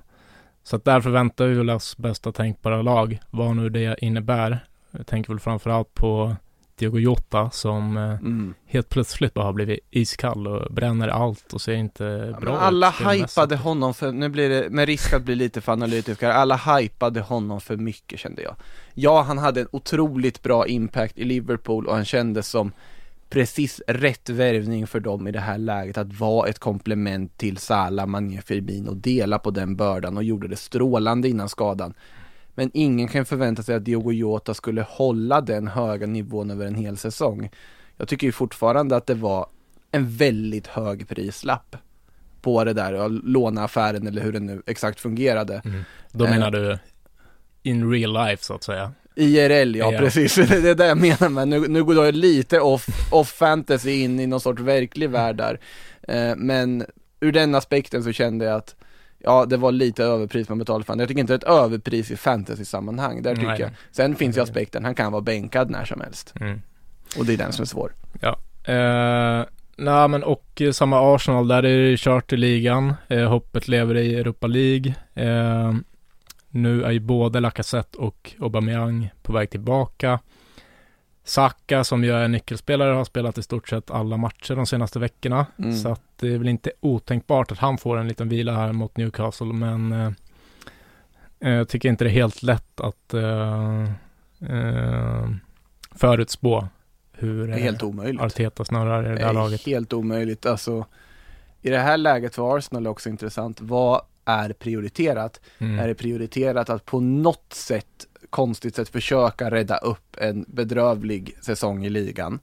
så 0.62 0.76
att 0.76 0.84
därför 0.84 1.10
väntar 1.10 1.46
vi 1.46 1.70
oss 1.70 1.96
bästa 1.96 2.32
tänkbara 2.32 2.82
lag, 2.82 3.18
vad 3.30 3.56
nu 3.56 3.68
det 3.68 3.96
innebär. 4.00 4.58
Jag 4.90 5.06
tänker 5.06 5.32
väl 5.32 5.40
framförallt 5.40 5.94
på 5.94 6.36
Diogo 6.80 6.98
Jota 6.98 7.50
som 7.50 7.96
eh, 7.96 8.02
mm. 8.02 8.54
helt 8.66 8.88
plötsligt 8.88 9.34
bara 9.34 9.44
har 9.44 9.52
blivit 9.52 9.80
iskall 9.90 10.46
och 10.46 10.74
bränner 10.74 11.08
allt 11.08 11.52
och 11.52 11.60
ser 11.60 11.72
inte 11.72 12.04
ja, 12.04 12.40
bra 12.40 12.54
ut. 12.54 12.60
Alla 12.60 12.90
hypade 12.90 13.56
honom 13.56 13.94
för, 13.94 14.12
nu 14.12 14.28
blir 14.28 14.48
det 14.48 14.70
med 14.70 14.86
risk 14.86 15.12
att 15.12 15.22
bli 15.22 15.34
lite 15.34 15.60
för 15.60 15.72
analytisk 15.72 16.22
alla 16.22 16.56
hypade 16.56 17.20
honom 17.20 17.60
för 17.60 17.76
mycket 17.76 18.20
kände 18.20 18.42
jag. 18.42 18.56
Ja, 18.94 19.22
han 19.22 19.38
hade 19.38 19.60
en 19.60 19.68
otroligt 19.70 20.42
bra 20.42 20.66
impact 20.66 21.18
i 21.18 21.24
Liverpool 21.24 21.86
och 21.86 21.94
han 21.94 22.04
kändes 22.04 22.48
som 22.48 22.72
precis 23.30 23.80
rätt 23.86 24.28
värvning 24.28 24.86
för 24.86 25.00
dem 25.00 25.28
i 25.28 25.32
det 25.32 25.40
här 25.40 25.58
läget 25.58 25.98
att 25.98 26.18
vara 26.18 26.48
ett 26.48 26.58
komplement 26.58 27.38
till 27.38 27.56
Salah, 27.56 28.06
Mané, 28.06 28.40
Firmino 28.42 28.90
och 28.90 28.96
dela 28.96 29.38
på 29.38 29.50
den 29.50 29.76
bördan 29.76 30.16
och 30.16 30.24
gjorde 30.24 30.48
det 30.48 30.56
strålande 30.56 31.28
innan 31.28 31.48
skadan. 31.48 31.94
Men 32.54 32.70
ingen 32.74 33.08
kan 33.08 33.24
förvänta 33.24 33.62
sig 33.62 33.74
att 33.74 33.84
Diogo 33.84 34.12
Jota 34.12 34.54
skulle 34.54 34.82
hålla 34.82 35.40
den 35.40 35.68
höga 35.68 36.06
nivån 36.06 36.50
över 36.50 36.66
en 36.66 36.74
hel 36.74 36.96
säsong. 36.96 37.50
Jag 37.96 38.08
tycker 38.08 38.26
ju 38.26 38.32
fortfarande 38.32 38.96
att 38.96 39.06
det 39.06 39.14
var 39.14 39.46
en 39.90 40.16
väldigt 40.16 40.66
hög 40.66 41.08
prislapp 41.08 41.76
på 42.42 42.64
det 42.64 42.72
där, 42.72 43.08
låneaffären 43.08 44.06
eller 44.06 44.22
hur 44.22 44.32
det 44.32 44.40
nu 44.40 44.62
exakt 44.66 45.00
fungerade. 45.00 45.62
Mm. 45.64 45.84
Då 46.12 46.24
menar 46.24 46.46
eh, 46.46 46.52
du 46.52 46.78
in 47.62 47.90
real 47.90 48.12
life 48.12 48.44
så 48.44 48.54
att 48.54 48.64
säga? 48.64 48.92
IRL, 49.14 49.76
ja, 49.76 49.92
ja. 49.92 49.98
precis. 49.98 50.34
Det 50.48 50.70
är 50.70 50.74
det 50.74 50.86
jag 50.86 50.98
menar 50.98 51.28
med, 51.28 51.48
nu, 51.48 51.68
nu 51.68 51.84
går 51.84 52.04
jag 52.04 52.14
lite 52.14 52.60
off, 52.60 52.86
off 53.10 53.28
fantasy 53.28 53.90
in 53.90 54.20
i 54.20 54.26
någon 54.26 54.40
sorts 54.40 54.62
verklig 54.62 55.10
värld 55.10 55.36
där. 55.36 55.60
Eh, 56.08 56.36
men 56.36 56.86
ur 57.20 57.32
den 57.32 57.54
aspekten 57.54 58.04
så 58.04 58.12
kände 58.12 58.44
jag 58.44 58.56
att 58.56 58.76
Ja, 59.22 59.46
det 59.46 59.56
var 59.56 59.72
lite 59.72 60.04
överpris 60.04 60.48
man 60.48 60.58
betalade 60.58 60.84
för 60.84 60.92
honom. 60.92 61.00
Jag 61.00 61.08
tycker 61.08 61.20
inte 61.20 61.32
det 61.32 61.46
är 61.46 61.52
ett 61.52 61.64
överpris 61.64 62.10
i 62.10 62.16
fantasy-sammanhang. 62.16 63.22
Där 63.22 63.34
tycker 63.34 63.48
Nej. 63.48 63.60
jag. 63.60 63.70
Sen 63.90 64.16
finns 64.16 64.36
ju 64.36 64.40
aspekten, 64.40 64.84
han 64.84 64.94
kan 64.94 65.12
vara 65.12 65.22
bänkad 65.22 65.70
när 65.70 65.84
som 65.84 66.00
helst. 66.00 66.34
Mm. 66.40 66.62
Och 67.18 67.26
det 67.26 67.32
är 67.32 67.36
den 67.36 67.52
som 67.52 67.62
är 67.62 67.66
svår. 67.66 67.92
Eh, 68.64 69.44
nej 69.76 70.08
men 70.08 70.22
och 70.22 70.60
eh, 70.60 70.72
samma 70.72 71.14
Arsenal, 71.14 71.48
där 71.48 71.62
är 71.62 71.90
det 71.90 71.96
kört 71.96 72.32
i 72.32 72.36
ligan. 72.36 72.94
Eh, 73.08 73.28
hoppet 73.28 73.68
lever 73.68 73.96
i 73.96 74.14
Europa 74.14 74.46
League. 74.46 74.94
Eh, 75.14 75.74
nu 76.48 76.84
är 76.84 76.90
ju 76.90 77.00
både 77.00 77.40
Lacazette 77.40 77.98
och 77.98 78.32
Aubameyang 78.40 79.10
på 79.22 79.32
väg 79.32 79.50
tillbaka. 79.50 80.18
Saka 81.24 81.84
som 81.84 82.04
ju 82.04 82.12
är 82.12 82.28
nyckelspelare 82.28 82.94
har 82.94 83.04
spelat 83.04 83.38
i 83.38 83.42
stort 83.42 83.68
sett 83.68 83.90
alla 83.90 84.16
matcher 84.16 84.54
de 84.56 84.66
senaste 84.66 84.98
veckorna. 84.98 85.46
Mm. 85.58 85.76
Så 85.76 85.88
att 85.88 86.02
det 86.16 86.34
är 86.34 86.38
väl 86.38 86.48
inte 86.48 86.72
otänkbart 86.80 87.52
att 87.52 87.58
han 87.58 87.78
får 87.78 87.96
en 87.98 88.08
liten 88.08 88.28
vila 88.28 88.52
här 88.52 88.72
mot 88.72 88.96
Newcastle 88.96 89.46
men 89.46 89.92
eh, 89.92 90.12
eh, 91.40 91.50
jag 91.52 91.68
tycker 91.68 91.88
inte 91.88 92.04
det 92.04 92.10
är 92.10 92.12
helt 92.12 92.42
lätt 92.42 92.80
att 92.80 93.14
eh, 93.14 93.82
eh, 94.50 95.28
förutspå 95.94 96.68
hur 97.12 97.46
Det 97.46 97.52
är 97.52 97.56
eh, 97.58 97.62
helt 97.62 97.82
omöjligt. 97.82 98.22
Arteta 98.22 98.64
snurrar 98.64 99.04
i 99.04 99.08
det 99.08 99.14
Det 99.14 99.20
där 99.20 99.28
är 99.28 99.32
laget. 99.32 99.66
helt 99.66 99.92
omöjligt. 99.92 100.46
Alltså, 100.46 100.86
I 101.62 101.70
det 101.70 101.78
här 101.78 101.96
läget 101.96 102.34
för 102.34 102.56
Arsenal 102.56 102.86
är 102.86 102.90
också 102.90 103.08
intressant. 103.08 103.60
Vad 103.60 104.00
är 104.24 104.52
prioriterat? 104.52 105.40
Mm. 105.58 105.78
Är 105.78 105.88
det 105.88 105.94
prioriterat 105.94 106.70
att 106.70 106.84
på 106.84 107.00
något 107.00 107.52
sätt, 107.52 108.06
konstigt 108.30 108.76
sätt, 108.76 108.88
försöka 108.88 109.50
rädda 109.50 109.76
upp 109.76 110.16
en 110.18 110.44
bedrövlig 110.48 111.36
säsong 111.40 111.84
i 111.84 111.90
ligan? 111.90 112.38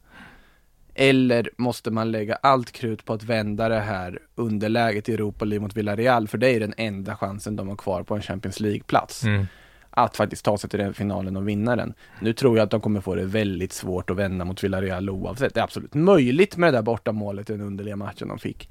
Eller 0.99 1.49
måste 1.57 1.91
man 1.91 2.11
lägga 2.11 2.35
allt 2.35 2.71
krut 2.71 3.05
på 3.05 3.13
att 3.13 3.23
vända 3.23 3.69
det 3.69 3.79
här 3.79 4.19
underläget 4.35 5.09
i 5.09 5.13
Europa 5.13 5.45
League 5.45 5.61
mot 5.63 5.77
Villarreal? 5.77 6.27
För 6.27 6.37
det 6.37 6.49
är 6.49 6.59
den 6.59 6.73
enda 6.77 7.15
chansen 7.15 7.55
de 7.55 7.67
har 7.67 7.75
kvar 7.75 8.03
på 8.03 8.15
en 8.15 8.21
Champions 8.21 8.59
League-plats. 8.59 9.23
Mm. 9.23 9.47
Att 9.89 10.17
faktiskt 10.17 10.45
ta 10.45 10.57
sig 10.57 10.69
till 10.69 10.79
den 10.79 10.93
finalen 10.93 11.37
och 11.37 11.47
vinna 11.47 11.75
den. 11.75 11.93
Nu 12.21 12.33
tror 12.33 12.57
jag 12.57 12.63
att 12.63 12.71
de 12.71 12.81
kommer 12.81 13.01
få 13.01 13.15
det 13.15 13.25
väldigt 13.25 13.73
svårt 13.73 14.09
att 14.09 14.17
vända 14.17 14.45
mot 14.45 14.63
Villarreal 14.63 15.09
oavsett. 15.09 15.53
Det 15.53 15.59
är 15.59 15.63
absolut 15.63 15.93
möjligt 15.93 16.57
med 16.57 16.73
det 16.73 16.77
där 16.77 16.83
borta 16.83 17.11
målet 17.11 17.49
i 17.49 17.53
den 17.53 17.61
underliga 17.61 17.95
matchen 17.95 18.27
de 18.27 18.39
fick. 18.39 18.69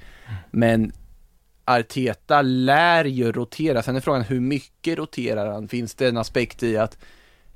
Men 0.51 0.93
Arteta 1.67 2.43
lär 2.43 3.05
ju 3.05 3.33
rotera. 3.33 3.83
Sen 3.83 3.97
är 3.97 4.01
frågan 4.01 4.23
hur 4.23 4.41
mycket 4.41 4.99
roterar 4.99 5.53
han? 5.53 5.69
Finns 5.69 5.95
det 5.95 6.09
en 6.09 6.17
aspekt 6.17 6.63
i 6.63 6.77
att 6.77 6.99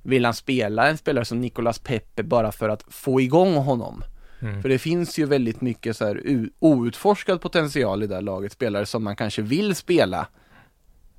vill 0.03 0.25
han 0.25 0.35
spela 0.35 0.89
en 0.89 0.99
spelare 0.99 1.25
som 1.25 1.41
Nicolas 1.41 1.79
Pepe 1.79 2.23
bara 2.23 2.53
för 2.53 2.69
att 2.69 2.85
få 2.89 3.21
igång 3.21 3.55
honom? 3.55 4.03
Mm. 4.43 4.63
För 4.63 4.69
det 4.69 4.79
finns 4.79 5.19
ju 5.19 5.27
väldigt 5.27 5.61
mycket 5.61 5.97
så 5.97 6.07
här 6.07 6.49
outforskad 6.59 7.41
potential 7.41 8.03
i 8.03 8.07
det 8.07 8.15
här 8.15 8.23
laget, 8.23 8.53
spelare 8.53 8.87
som 8.87 9.05
man 9.05 9.17
kanske 9.17 9.43
vill 9.43 9.75
spela 9.75 10.27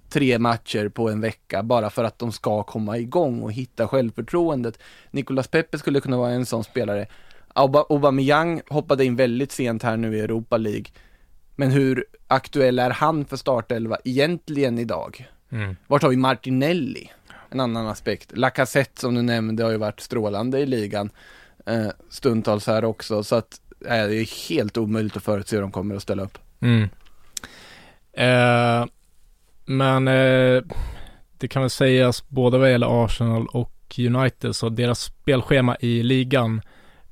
tre 0.09 0.39
matcher 0.39 0.89
på 0.89 1.09
en 1.09 1.21
vecka 1.21 1.63
bara 1.63 1.89
för 1.89 2.03
att 2.03 2.19
de 2.19 2.31
ska 2.31 2.63
komma 2.63 2.97
igång 2.97 3.41
och 3.41 3.51
hitta 3.51 3.87
självförtroendet. 3.87 4.79
Nicolas 5.11 5.47
Pepe 5.47 5.77
skulle 5.77 5.99
kunna 5.99 6.17
vara 6.17 6.31
en 6.31 6.45
sån 6.45 6.63
spelare. 6.63 7.07
Auba- 7.55 7.85
Aubameyang 7.89 8.61
hoppade 8.69 9.05
in 9.05 9.15
väldigt 9.15 9.51
sent 9.51 9.83
här 9.83 9.97
nu 9.97 10.17
i 10.17 10.19
Europa 10.19 10.57
League. 10.57 10.85
Men 11.55 11.71
hur 11.71 12.05
aktuell 12.31 12.79
är 12.79 12.89
han 12.89 13.25
för 13.25 13.37
startelva 13.37 13.97
egentligen 14.03 14.79
idag? 14.79 15.29
Mm. 15.49 15.75
Vart 15.87 16.01
har 16.01 16.09
vi 16.09 16.17
Martinelli? 16.17 17.11
En 17.49 17.59
annan 17.59 17.87
aspekt. 17.87 18.37
Lacazette 18.37 19.01
som 19.01 19.15
du 19.15 19.21
nämnde 19.21 19.63
har 19.63 19.71
ju 19.71 19.77
varit 19.77 19.99
strålande 19.99 20.59
i 20.59 20.65
ligan. 20.65 21.09
Eh, 21.65 21.87
stundtals 22.09 22.67
här 22.67 22.85
också. 22.85 23.23
Så 23.23 23.35
att 23.35 23.61
eh, 23.85 24.07
det 24.07 24.15
är 24.15 24.49
helt 24.49 24.77
omöjligt 24.77 25.17
att 25.17 25.23
förutse 25.23 25.55
hur 25.55 25.61
de 25.61 25.71
kommer 25.71 25.95
att 25.95 26.01
ställa 26.01 26.23
upp. 26.23 26.37
Mm. 26.59 26.89
Eh, 28.13 28.85
men 29.65 30.07
eh, 30.07 30.63
det 31.37 31.47
kan 31.47 31.61
väl 31.61 31.69
sägas 31.69 32.29
både 32.29 32.57
vad 32.57 32.71
gäller 32.71 33.05
Arsenal 33.05 33.47
och 33.47 33.99
United 33.99 34.55
så 34.55 34.69
deras 34.69 34.99
spelschema 34.99 35.77
i 35.79 36.03
ligan 36.03 36.61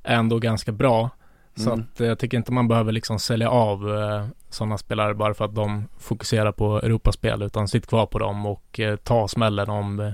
är 0.02 0.16
ändå 0.16 0.38
ganska 0.38 0.72
bra. 0.72 1.10
Så 1.56 1.70
Mm. 1.72 1.80
att 1.92 2.00
eh, 2.00 2.06
jag 2.06 2.18
tycker 2.18 2.36
inte 2.36 2.52
man 2.52 2.68
behöver 2.68 2.92
liksom 2.92 3.18
sälja 3.18 3.50
av 3.50 3.96
eh, 3.98 4.26
sådana 4.50 4.78
spelare 4.78 5.14
bara 5.14 5.34
för 5.34 5.44
att 5.44 5.54
de 5.54 5.88
fokuserar 5.98 6.52
på 6.52 6.78
Europaspel 6.78 7.42
utan 7.42 7.68
sitt 7.68 7.86
kvar 7.86 8.06
på 8.06 8.18
dem 8.18 8.46
och 8.46 8.80
eh, 8.80 8.96
ta 8.96 9.28
smällen 9.28 9.70
om 9.70 10.00
eh, 10.00 10.12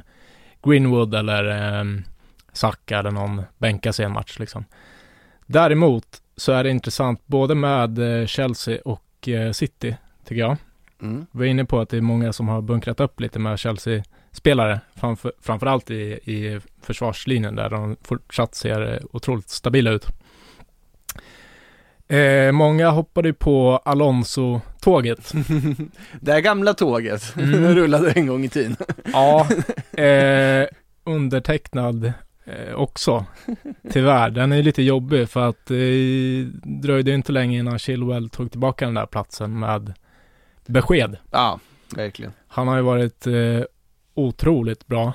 Greenwood 0.62 1.14
eller 1.14 1.78
eh, 1.80 1.84
Saka 2.52 2.98
eller 2.98 3.10
någon 3.10 3.42
bänkar 3.58 3.92
sig 3.92 4.04
en 4.04 4.12
match 4.12 4.38
liksom. 4.38 4.64
Däremot 5.46 6.06
så 6.36 6.52
är 6.52 6.64
det 6.64 6.70
intressant 6.70 7.26
både 7.26 7.54
med 7.54 8.20
eh, 8.20 8.26
Chelsea 8.26 8.78
och 8.84 9.28
eh, 9.28 9.52
City 9.52 9.96
tycker 10.24 10.40
jag. 10.40 10.56
Mm. 11.02 11.26
Vi 11.32 11.38
var 11.38 11.44
inne 11.46 11.64
på 11.64 11.80
att 11.80 11.88
det 11.88 11.96
är 11.96 12.00
många 12.00 12.32
som 12.32 12.48
har 12.48 12.62
bunkrat 12.62 13.00
upp 13.00 13.20
lite 13.20 13.38
med 13.38 13.58
Chelsea-spelare, 13.58 14.80
framför, 14.94 15.32
framförallt 15.40 15.90
i, 15.90 15.94
i 16.24 16.60
försvarslinjen 16.82 17.56
där 17.56 17.70
de 17.70 17.96
fortsatt 18.02 18.54
ser 18.54 19.02
otroligt 19.12 19.48
stabila 19.48 19.90
ut. 19.90 20.06
Eh, 22.08 22.52
många 22.52 22.90
hoppade 22.90 23.28
ju 23.28 23.34
på 23.34 23.80
Alonso-tåget. 23.84 25.32
Det 26.20 26.32
här 26.32 26.40
gamla 26.40 26.74
tåget, 26.74 27.34
Mm. 27.36 27.62
det 27.62 27.74
rullade 27.74 28.10
en 28.12 28.26
gång 28.26 28.44
i 28.44 28.48
tiden. 28.48 28.76
Ja, 29.12 29.46
eh, 30.02 30.66
undertecknad 31.04 32.12
eh, 32.44 32.74
också. 32.74 33.24
Tyvärr, 33.92 34.30
den 34.30 34.52
är 34.52 34.62
lite 34.62 34.82
jobbig 34.82 35.28
för 35.28 35.48
att 35.48 35.66
det 35.66 36.44
dröjde 36.62 37.12
inte 37.12 37.32
länge 37.32 37.58
innan 37.58 37.78
Chilwell 37.78 38.28
tog 38.30 38.50
tillbaka 38.50 38.84
den 38.84 38.94
där 38.94 39.06
platsen 39.06 39.58
med 39.58 39.92
besked. 40.66 41.16
Ja, 41.30 41.60
verkligen. 41.96 42.32
Han 42.48 42.68
har 42.68 42.76
ju 42.76 42.82
varit 42.82 43.26
eh, 43.26 43.62
otroligt 44.14 44.86
bra. 44.86 45.12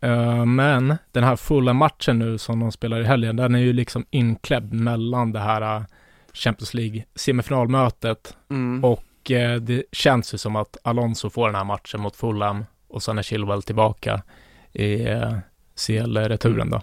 Eh, 0.00 0.44
men 0.44 0.96
den 1.12 1.24
här 1.24 1.36
fulla 1.36 1.72
matchen 1.72 2.18
nu 2.18 2.38
som 2.38 2.60
de 2.60 2.72
spelar 2.72 3.00
i 3.00 3.04
helgen, 3.04 3.36
den 3.36 3.54
är 3.54 3.58
ju 3.58 3.72
liksom 3.72 4.04
inklädd 4.10 4.72
mellan 4.72 5.32
det 5.32 5.38
här 5.40 5.76
eh, 5.76 5.82
Champions 6.34 6.74
League 6.74 7.04
semifinalmötet 7.14 8.36
Mm. 8.50 8.84
och 8.84 9.30
eh, 9.30 9.56
det 9.60 9.82
känns 9.92 10.34
ju 10.34 10.38
som 10.38 10.56
att 10.56 10.76
Alonso 10.82 11.30
får 11.30 11.46
den 11.46 11.54
här 11.54 11.64
matchen 11.64 12.00
mot 12.00 12.16
Fulham 12.16 12.64
och 12.88 13.02
sen 13.02 13.18
är 13.18 13.22
Chilwell 13.22 13.62
tillbaka 13.62 14.22
i 14.72 15.04
eh, 15.08 15.34
CL-returen 15.86 16.70
då. 16.70 16.82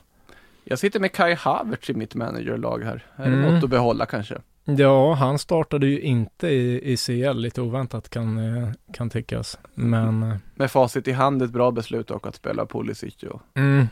Jag 0.63 0.79
sitter 0.79 0.99
med 0.99 1.11
Kai 1.13 1.33
Havertz 1.33 1.89
i 1.89 1.93
mitt 1.93 2.15
managerlag 2.15 2.83
här. 2.83 3.05
Är 3.15 3.29
det 3.29 3.37
Mm. 3.37 3.53
något 3.53 3.63
att 3.63 3.69
behålla 3.69 4.05
kanske? 4.05 4.37
Ja, 4.65 5.13
han 5.13 5.39
startade 5.39 5.87
ju 5.87 6.01
inte 6.01 6.47
i, 6.47 6.91
i 6.93 6.97
CL, 6.97 7.37
lite 7.39 7.61
oväntat 7.61 8.09
kan, 8.09 8.37
eh, 8.63 8.69
kan 8.93 9.09
tyckas. 9.09 9.59
Men, 9.73 10.23
eh, 10.23 10.35
Med 10.55 10.71
facit 10.71 11.07
i 11.07 11.11
hand 11.11 11.41
ett 11.41 11.49
bra 11.51 11.71
beslut 11.71 12.11
och 12.11 12.27
att 12.27 12.35
spela 12.35 12.65
Pulisic 12.65 13.23
och, 13.23 13.41
mm, 13.55 13.87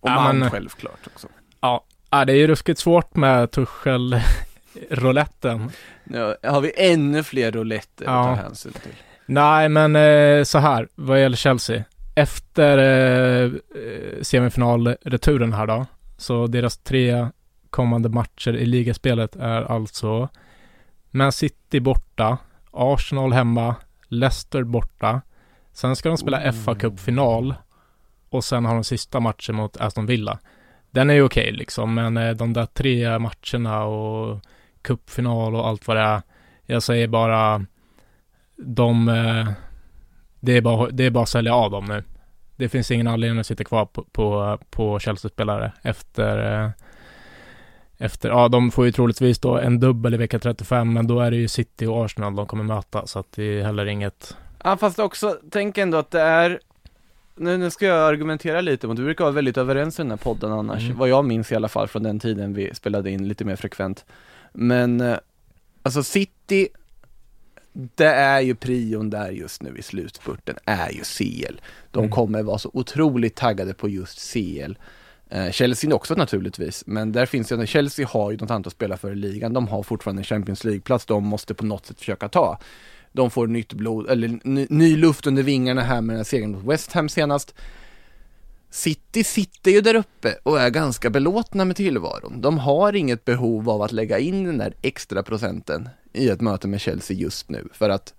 och 0.00 0.08
Ja, 0.10 0.14
man 0.14 0.38
men- 0.38 0.50
självklart 0.50 1.06
också. 1.14 1.28
ja, 1.60 1.84
det 2.10 2.32
är 2.32 2.36
ju 2.36 2.46
ruskigt 2.46 2.78
svårt 2.80 3.16
med 3.16 3.50
Tuchel-rouletten. 4.74 5.70
Nu 6.04 6.34
har 6.42 6.60
vi 6.60 6.72
ännu 6.76 7.22
fler 7.22 7.52
rouletter 7.52 8.04
Ja. 8.04 8.30
att 8.30 8.36
ta 8.38 8.42
hänsyn 8.42 8.72
till. 8.72 8.92
Nej, 9.26 9.68
men 9.68 9.96
eh, 9.96 10.44
så 10.44 10.58
här, 10.58 10.88
vad 10.94 11.20
gäller 11.20 11.36
Chelsea. 11.36 11.84
Efter 12.14 12.78
eh, 12.78 13.44
eh, 13.44 14.22
semifinalreturen 14.22 15.52
här 15.52 15.66
då, 15.66 15.86
så 16.16 16.46
deras 16.46 16.78
tre 16.78 17.28
kommande 17.70 18.08
matcher 18.08 18.56
i 18.56 18.66
ligaspelet 18.66 19.36
är 19.36 19.62
alltså 19.72 20.28
Man 21.10 21.32
City 21.32 21.80
borta, 21.80 22.38
Arsenal 22.70 23.32
hemma, 23.32 23.74
Leicester 24.08 24.62
borta. 24.62 25.20
Sen 25.72 25.96
ska 25.96 26.08
de 26.08 26.18
spela 26.18 26.38
Oh. 26.48 26.52
fa 26.52 26.74
Cup-final 26.74 27.54
och 28.30 28.44
sen 28.44 28.64
har 28.64 28.74
de 28.74 28.84
sista 28.84 29.20
matchen 29.20 29.54
mot 29.54 29.76
Aston 29.76 30.06
Villa. 30.06 30.38
Den 30.90 31.10
är 31.10 31.14
ju 31.14 31.22
okej 31.22 31.52
liksom, 31.52 31.94
men 31.94 32.16
eh, 32.16 32.30
de 32.34 32.52
där 32.52 32.66
tre 32.66 33.18
matcherna 33.18 33.84
och 33.84 34.40
cupfinal 34.84 35.54
och 35.54 35.68
allt 35.68 35.86
vad 35.86 35.96
det 35.96 36.02
är. 36.02 36.22
Jag 36.66 36.82
säger 36.82 37.08
bara 37.08 37.66
de, 38.56 39.08
eh, 39.08 39.48
det 40.40 40.56
är 40.56 40.60
bara, 40.60 40.90
det 40.90 41.04
är 41.06 41.10
bara 41.10 41.22
att 41.22 41.28
sälja 41.28 41.54
av 41.54 41.70
dem 41.70 41.84
nu. 41.84 42.02
Det 42.56 42.68
finns 42.68 42.90
ingen 42.90 43.06
anledning 43.08 43.40
att 43.40 43.46
sitta 43.46 43.64
kvar 43.64 43.86
på, 43.86 44.02
på, 44.02 44.58
på 44.70 44.98
Chelsea-spelare 44.98 45.72
efter, 45.82 46.62
eh, 46.64 46.70
efter, 47.98 48.28
ja 48.28 48.48
de 48.48 48.70
får 48.70 48.84
ju 48.84 48.92
troligtvis 48.92 49.38
då 49.38 49.58
en 49.58 49.80
dubbel 49.80 50.14
i 50.14 50.16
vecka 50.16 50.38
35, 50.38 50.92
men 50.92 51.06
då 51.06 51.20
är 51.20 51.30
det 51.30 51.36
ju 51.36 51.48
City 51.48 51.86
och 51.86 52.04
Arsenal 52.04 52.36
de 52.36 52.46
kommer 52.46 52.64
möta, 52.64 53.06
så 53.06 53.18
att 53.18 53.32
det 53.32 53.42
är 53.42 53.64
heller 53.64 53.86
inget, 53.86 54.36
Ja 54.64 54.76
fast 54.76 54.98
också, 54.98 55.38
tänk 55.50 55.78
ändå 55.78 55.98
att 55.98 56.10
det 56.10 56.20
är 56.20 56.60
nu, 57.36 57.56
nu 57.58 57.70
ska 57.70 57.86
jag 57.86 58.08
argumentera 58.08 58.60
lite 58.60 58.86
mot, 58.86 58.98
vi 58.98 59.04
brukar 59.04 59.24
vara 59.24 59.34
väldigt 59.34 59.56
överens 59.56 59.98
i 59.98 60.02
den 60.02 60.10
här 60.10 60.18
podden 60.18 60.52
annars, 60.52 60.82
Mm. 60.84 60.98
vad 60.98 61.08
jag 61.08 61.24
minns 61.24 61.52
i 61.52 61.54
alla 61.56 61.68
fall 61.68 61.88
från 61.88 62.02
den 62.02 62.20
tiden 62.20 62.54
vi 62.54 62.74
spelade 62.74 63.10
in 63.10 63.28
lite 63.28 63.44
mer 63.44 63.56
frekvent. 63.56 64.04
Men, 64.54 65.00
eh, 65.00 65.18
alltså 65.82 66.02
City, 66.02 66.68
det 67.72 68.06
är 68.06 68.40
ju 68.40 68.54
prion 68.54 69.10
där 69.10 69.30
just 69.30 69.62
nu 69.62 69.76
i 69.78 69.82
slutspurten, 69.82 70.56
är 70.64 70.90
ju 70.90 71.02
CL. 71.04 71.60
De 71.90 71.98
Mm. 71.98 72.10
kommer 72.10 72.42
vara 72.42 72.58
så 72.58 72.70
otroligt 72.72 73.34
taggade 73.34 73.74
på 73.74 73.88
just 73.88 74.32
CL. 74.32 74.78
Eh, 75.30 75.50
Chelsea 75.50 75.94
också 75.94 76.14
naturligtvis, 76.14 76.84
men 76.86 77.12
där 77.12 77.26
finns 77.26 77.52
ju, 77.52 77.66
Chelsea 77.66 78.06
har 78.06 78.30
ju 78.30 78.36
något 78.36 78.50
annat 78.50 78.66
att 78.66 78.72
spela 78.72 78.96
för 78.96 79.12
i 79.12 79.14
ligan, 79.14 79.52
de 79.52 79.68
har 79.68 79.82
fortfarande 79.82 80.20
en 80.20 80.24
Champions 80.24 80.64
League-plats 80.64 81.06
de 81.06 81.24
måste 81.26 81.54
på 81.54 81.64
något 81.64 81.86
sätt 81.86 81.98
försöka 81.98 82.28
ta. 82.28 82.58
De 83.12 83.30
får 83.30 83.46
nytt 83.46 83.72
blod, 83.72 84.10
eller 84.10 84.38
ny, 84.44 84.66
ny 84.70 84.96
luft 84.96 85.26
under 85.26 85.42
vingarna 85.42 85.82
här 85.82 86.00
med 86.00 86.14
den 86.14 86.18
här 86.18 86.24
segern 86.24 86.50
mot 86.52 86.64
West 86.64 86.92
Ham 86.92 87.08
senast. 87.08 87.54
City 88.74 89.24
sitter 89.24 89.70
ju 89.70 89.80
där 89.80 89.94
uppe 89.94 90.34
och 90.42 90.60
är 90.60 90.70
ganska 90.70 91.10
belåtna 91.10 91.64
med 91.64 91.76
tillvaron. 91.76 92.40
De 92.40 92.58
har 92.58 92.92
inget 92.92 93.24
behov 93.24 93.70
av 93.70 93.82
att 93.82 93.92
lägga 93.92 94.18
in 94.18 94.44
den 94.44 94.58
där 94.58 94.74
extra 94.82 95.22
procenten 95.22 95.88
i 96.12 96.28
ett 96.28 96.40
möte 96.40 96.68
med 96.68 96.80
Chelsea 96.80 97.16
just 97.16 97.48
nu. 97.48 97.68
För 97.72 97.90
att, 97.90 98.14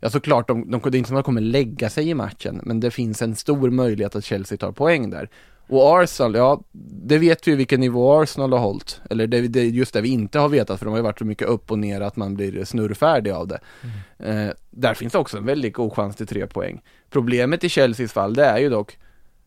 ja 0.00 0.10
såklart, 0.10 0.48
de, 0.48 0.70
de, 0.70 0.80
det 0.80 0.96
är 0.96 0.98
inte 0.98 1.08
som 1.08 1.16
att 1.16 1.24
de 1.24 1.26
kommer 1.26 1.40
lägga 1.40 1.90
sig 1.90 2.08
i 2.08 2.14
matchen, 2.14 2.60
men 2.64 2.80
det 2.80 2.90
finns 2.90 3.22
en 3.22 3.36
stor 3.36 3.70
möjlighet 3.70 4.16
att 4.16 4.24
Chelsea 4.24 4.58
tar 4.58 4.72
poäng 4.72 5.10
där. 5.10 5.30
Och 5.68 6.02
Arsenal, 6.02 6.34
ja, 6.34 6.62
det 7.02 7.18
vet 7.18 7.48
vi 7.48 7.54
vilken 7.54 7.80
nivå 7.80 8.20
Arsenal 8.20 8.52
har 8.52 8.60
hållit. 8.60 9.00
Eller 9.10 9.26
det, 9.26 9.48
det 9.48 9.60
är 9.60 9.64
just 9.64 9.92
det 9.92 10.00
vi 10.00 10.08
inte 10.08 10.38
har 10.38 10.48
vetat, 10.48 10.78
för 10.78 10.86
de 10.86 10.90
har 10.90 10.98
ju 10.98 11.04
varit 11.04 11.18
så 11.18 11.24
mycket 11.24 11.48
upp 11.48 11.70
och 11.70 11.78
ner 11.78 12.00
att 12.00 12.16
man 12.16 12.34
blir 12.34 12.64
snurrfärdig 12.64 13.30
av 13.30 13.48
det. 13.48 13.58
Mm. 13.82 14.48
Eh, 14.48 14.54
där 14.70 14.94
finns 14.94 15.14
också 15.14 15.38
en 15.38 15.46
väldigt 15.46 15.74
god 15.74 15.92
chans 15.92 16.16
till 16.16 16.26
tre 16.26 16.46
poäng. 16.46 16.82
Problemet 17.10 17.64
i 17.64 17.68
Chelseas 17.68 18.12
fall, 18.12 18.34
det 18.34 18.44
är 18.44 18.58
ju 18.58 18.68
dock, 18.68 18.98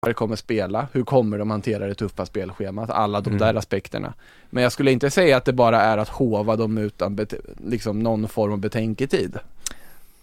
kommer 0.00 0.36
spela, 0.36 0.88
hur 0.92 1.02
kommer 1.04 1.38
de 1.38 1.50
hantera 1.50 1.86
det 1.86 1.94
tuffa 1.94 2.26
spelschemat, 2.26 2.90
alla 2.90 3.20
de 3.20 3.30
Mm. 3.30 3.38
där 3.38 3.54
aspekterna. 3.54 4.14
Men 4.50 4.62
jag 4.62 4.72
skulle 4.72 4.92
inte 4.92 5.10
säga 5.10 5.36
att 5.36 5.44
det 5.44 5.52
bara 5.52 5.80
är 5.80 5.98
att 5.98 6.08
hova 6.08 6.56
dem 6.56 6.78
utan 6.78 7.18
liksom 7.66 7.98
någon 7.98 8.28
form 8.28 8.52
av 8.52 8.58
betänketid. 8.58 9.38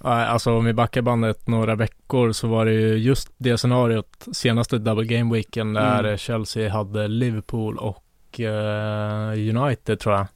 Alltså 0.02 0.58
om 0.58 0.66
vi 0.66 0.74
backar 0.74 1.02
bandet 1.02 1.48
några 1.48 1.76
veckor 1.76 2.32
så 2.32 2.48
var 2.48 2.66
det 2.66 2.74
ju 2.74 2.98
just 2.98 3.32
det 3.38 3.58
scenariot 3.58 4.28
senaste 4.32 4.78
double 4.78 5.06
game 5.06 5.34
weekend 5.34 5.76
där 5.76 6.00
Mm. 6.04 6.18
Chelsea 6.18 6.72
hade 6.72 7.08
Liverpool 7.08 7.78
och 7.78 8.40
eh, 8.40 9.32
United 9.32 10.00
tror 10.00 10.16
jag. 10.16 10.28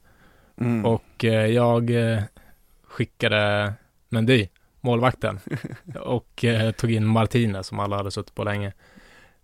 Mm. 0.60 0.86
Och 0.86 1.24
eh, 1.24 1.46
jag 1.46 1.90
eh, 1.90 2.22
skickade 2.86 3.72
Mendy, 4.08 4.48
målvakten, 4.80 5.38
och 6.00 6.44
tog 6.76 6.90
in 6.92 7.06
Martinez 7.06 7.66
som 7.66 7.78
alla 7.80 7.96
hade 7.96 8.10
suttit 8.10 8.34
på 8.34 8.44
länge. 8.44 8.72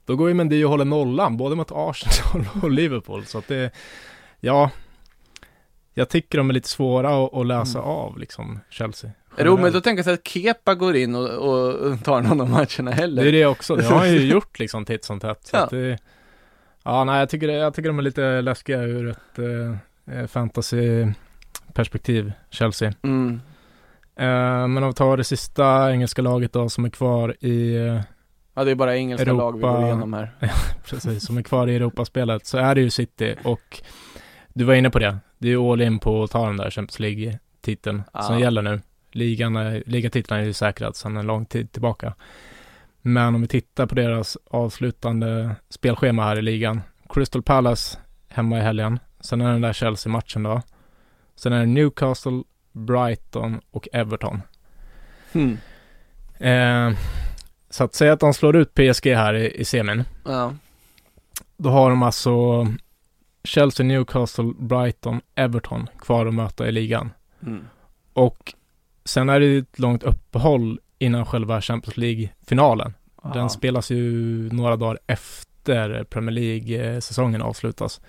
Då 0.08 0.16
går 0.16 0.28
ju 0.28 0.34
Mendy 0.34 0.64
och 0.64 0.70
håller 0.70 0.84
nollan, 0.84 1.36
både 1.36 1.56
mot 1.56 1.68
Arsenal 1.72 2.46
och 2.62 2.70
Liverpool. 2.70 3.24
Så 3.24 3.38
att 3.38 3.48
det, 3.48 3.70
ja, 4.40 4.70
jag 5.94 6.08
tycker 6.08 6.38
de 6.38 6.50
är 6.50 6.54
lite 6.54 6.68
svåra 6.68 7.24
att, 7.24 7.34
att 7.34 7.46
läsa 7.46 7.78
Mm. 7.78 7.90
av, 7.90 8.18
liksom, 8.18 8.60
Chelsea. 8.70 9.10
Är 9.36 9.44
det 9.44 9.50
omöjligt 9.50 9.76
att 9.76 9.84
tänka 9.84 10.02
sig 10.02 10.14
att 10.14 10.28
Kepa 10.28 10.74
går 10.74 10.96
in 10.96 11.14
och, 11.14 11.28
och 11.30 12.04
tar 12.04 12.20
någon 12.22 12.40
av 12.40 12.50
matcherna 12.50 12.90
heller? 12.90 13.22
Det 13.22 13.28
är 13.28 13.32
det 13.32 13.46
också, 13.46 13.76
det 13.76 13.84
har 13.84 13.98
han 13.98 14.12
ju 14.12 14.26
gjort 14.32 14.58
liksom 14.58 14.84
titt 14.84 15.04
som 15.04 15.20
tätt. 15.20 15.46
Så 15.46 15.56
Ja. 15.56 15.60
att 15.64 15.70
det, 15.70 15.98
ja, 16.82 17.04
nej, 17.04 17.18
jag 17.18 17.28
tycker, 17.28 17.48
jag 17.48 17.74
tycker 17.74 17.88
de 17.88 17.98
är 17.98 18.02
lite 18.02 18.40
läskiga 18.40 18.82
ur 18.82 19.08
ett 19.10 19.38
eh, 19.38 19.76
fantasy-perspektiv, 20.26 22.32
Chelsea. 22.50 22.92
Mm. 23.02 23.40
Eh, 24.16 24.66
men 24.68 24.82
om 24.82 24.86
vi 24.88 24.94
tar 24.94 25.16
det 25.16 25.24
sista 25.24 25.92
engelska 25.92 26.22
laget 26.22 26.52
då 26.52 26.68
som 26.68 26.84
är 26.84 26.90
kvar 26.90 27.34
i, 27.40 27.76
eh, 27.76 28.00
Ja, 28.58 28.64
det 28.64 28.70
är 28.70 28.74
bara 28.74 28.96
engelska 28.96 29.30
Europa- 29.30 29.42
lag 29.42 29.52
vi 29.56 29.60
går 29.60 29.84
igenom 29.84 30.12
här. 30.12 30.30
precis, 30.84 31.26
som 31.26 31.38
är 31.38 31.42
kvar 31.42 31.66
i 31.66 31.76
Europaspelet 31.76 32.46
så 32.46 32.58
är 32.58 32.74
det 32.74 32.80
ju 32.80 32.90
City 32.90 33.36
och 33.44 33.82
du 34.48 34.64
var 34.64 34.74
inne 34.74 34.90
på 34.90 34.98
det. 34.98 35.18
Det 35.38 35.48
är 35.48 35.50
ju 35.52 35.58
all 35.72 35.80
in 35.80 35.98
på 35.98 36.22
att 36.22 36.30
ta 36.30 36.46
den 36.46 36.56
där 36.56 36.70
Champions 36.70 36.98
League-titeln 37.00 38.02
Ja. 38.12 38.22
som 38.22 38.38
gäller 38.40 38.62
nu. 38.62 38.80
Ligan 39.12 39.78
ligatiteln 39.86 40.40
är 40.40 40.44
ju 40.44 40.52
säkrad 40.52 40.96
sedan 40.96 41.16
en 41.16 41.26
lång 41.26 41.46
tid 41.46 41.72
tillbaka. 41.72 42.14
Men 43.02 43.34
om 43.34 43.42
vi 43.42 43.48
tittar 43.48 43.86
på 43.86 43.94
deras 43.94 44.36
avslutande 44.50 45.56
spelschema 45.68 46.24
här 46.24 46.38
i 46.38 46.42
ligan. 46.42 46.80
Crystal 47.08 47.42
Palace 47.42 47.98
hemma 48.28 48.58
i 48.58 48.60
helgen. 48.60 48.98
Sen 49.20 49.40
är 49.40 49.52
den 49.52 49.60
där 49.60 49.72
Chelsea-matchen 49.72 50.42
då. 50.42 50.62
Sen 51.36 51.52
är 51.52 51.60
det 51.60 51.66
Newcastle, 51.66 52.42
Brighton 52.72 53.60
och 53.70 53.88
Everton. 53.92 54.42
Mm. 55.32 55.58
Eh, 56.38 56.98
så 57.70 57.84
att 57.84 57.94
säga 57.94 58.12
att 58.12 58.20
de 58.20 58.34
slår 58.34 58.56
ut 58.56 58.74
PSG 58.74 59.06
här 59.06 59.34
i, 59.34 59.60
i 59.60 59.64
semin. 59.64 60.04
Ja. 60.24 60.54
Då 61.56 61.70
har 61.70 61.90
de 61.90 62.02
alltså 62.02 62.66
Chelsea, 63.44 63.86
Newcastle, 63.86 64.52
Brighton, 64.58 65.20
Everton 65.34 65.88
kvar 65.98 66.26
att 66.26 66.34
möta 66.34 66.68
i 66.68 66.72
ligan. 66.72 67.10
Mm. 67.46 67.64
Och 68.12 68.54
sen 69.04 69.28
är 69.28 69.40
det 69.40 69.56
ett 69.56 69.78
långt 69.78 70.02
uppehåll 70.02 70.80
innan 70.98 71.26
själva 71.26 71.60
Champions 71.60 71.96
League-finalen. 71.96 72.94
Den 73.34 73.50
spelas 73.50 73.90
ju 73.90 74.04
några 74.52 74.76
dagar 74.76 74.98
efter 75.06 76.04
Premier 76.04 76.32
League-säsongen 76.32 77.42
avslutas. 77.42 78.00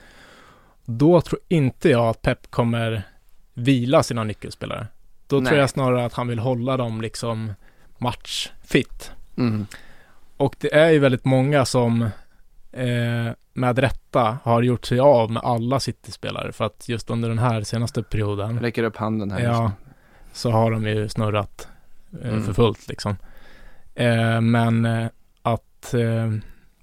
Då 0.86 1.22
tror 1.22 1.40
inte 1.48 1.90
jag 1.90 2.10
att 2.10 2.22
Pep 2.22 2.52
kommer 2.52 3.04
vila 3.54 4.04
sina 4.04 4.24
nyckelspelare. 4.24 4.88
Då 5.28 5.40
Nej. 5.40 5.46
tror 5.46 5.60
jag 5.60 5.70
snarare 5.70 6.06
att 6.06 6.14
han 6.14 6.28
vill 6.28 6.40
hålla 6.40 6.78
dem 6.78 7.02
liksom 7.02 7.54
matchfit. 7.98 9.12
Mm. 9.40 9.66
Och 10.38 10.56
det 10.60 10.74
är 10.76 10.90
ju 10.90 11.00
väldigt 11.00 11.26
många 11.26 11.66
som 11.66 12.02
eh, 12.72 13.32
med 13.54 13.80
rätta 13.80 14.38
har 14.44 14.62
gjort 14.62 14.86
sig 14.86 15.00
av 15.00 15.32
med 15.32 15.44
alla 15.44 15.80
City-spelare 15.80 16.52
för 16.52 16.66
att 16.66 16.90
just 16.90 17.10
under 17.10 17.30
den 17.30 17.40
här 17.40 17.62
senaste 17.62 18.04
perioden 18.04 18.60
Räcker 18.60 18.84
upp 18.84 18.98
handen 18.98 19.32
här. 19.32 19.40
Ja, 19.40 19.72
så 20.34 20.52
har 20.52 20.72
de 20.72 20.88
ju 20.88 21.10
snurrat 21.10 21.68
eh, 22.24 22.30
Mm. 22.30 22.44
för 22.44 22.54
fullt 22.54 22.88
liksom. 22.88 23.16
Eh, 23.96 24.42
men 24.42 24.86
eh, 24.86 25.08
att 25.42 25.94
eh, 25.94 26.34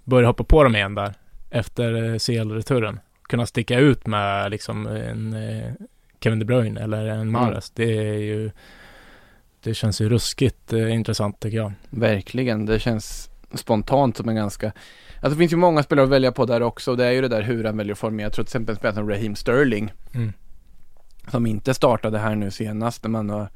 börja 0.05 0.27
hoppa 0.27 0.45
på 0.45 0.62
dem 0.64 0.77
igen 0.77 0.95
där 0.95 1.14
efter 1.51 1.95
eh, 2.05 2.19
CL-returen. 2.19 3.01
Kunna 3.23 3.47
sticka 3.47 3.79
ut 3.79 4.07
med 4.07 4.51
liksom 4.51 4.87
en 4.87 5.37
Kevin 6.21 6.38
De 6.38 6.45
Bruyne 6.45 6.81
eller 6.81 7.07
en 7.07 7.31
Mahrez. 7.31 7.71
Det 7.71 7.99
är 7.99 8.19
ju 8.19 8.51
det 9.66 9.74
känns 9.74 10.00
ju 10.00 10.09
ruskigt 10.09 10.72
eh, 10.72 10.94
intressant 10.94 11.40
tycker 11.40 11.57
jag. 11.57 11.72
Verkligen, 11.90 12.66
det 12.66 12.79
känns 12.79 13.31
spontant 13.55 14.16
som 14.16 14.29
en 14.29 14.37
ganska 14.37 14.72
Alltså 15.20 15.31
det 15.31 15.37
finns 15.37 15.52
ju 15.52 15.57
många 15.57 15.83
spelare 15.83 16.05
att 16.05 16.11
välja 16.11 16.33
på 16.33 16.44
där 16.46 16.62
också 16.62 16.90
och 16.90 16.96
det 16.96 17.07
är 17.07 17.12
ju 17.12 17.20
det 17.20 17.29
där 17.29 17.42
hur 17.42 17.64
han 17.64 17.76
väljer 17.76 17.92
att 17.92 17.98
formera. 17.98 18.24
Jag 18.24 18.33
tror 18.33 18.44
till 18.44 18.48
exempel 18.48 18.72
en 18.72 18.76
spelare 18.76 18.94
som 18.94 19.09
Raheem 19.09 19.35
Sterling 19.37 19.92
Mm. 20.14 20.33
som 21.31 21.46
inte 21.46 21.74
startade 21.74 22.18
här 22.18 22.35
nu 22.35 22.50
senast 22.50 23.02
när 23.02 23.11
man 23.11 23.31
har 23.31 23.48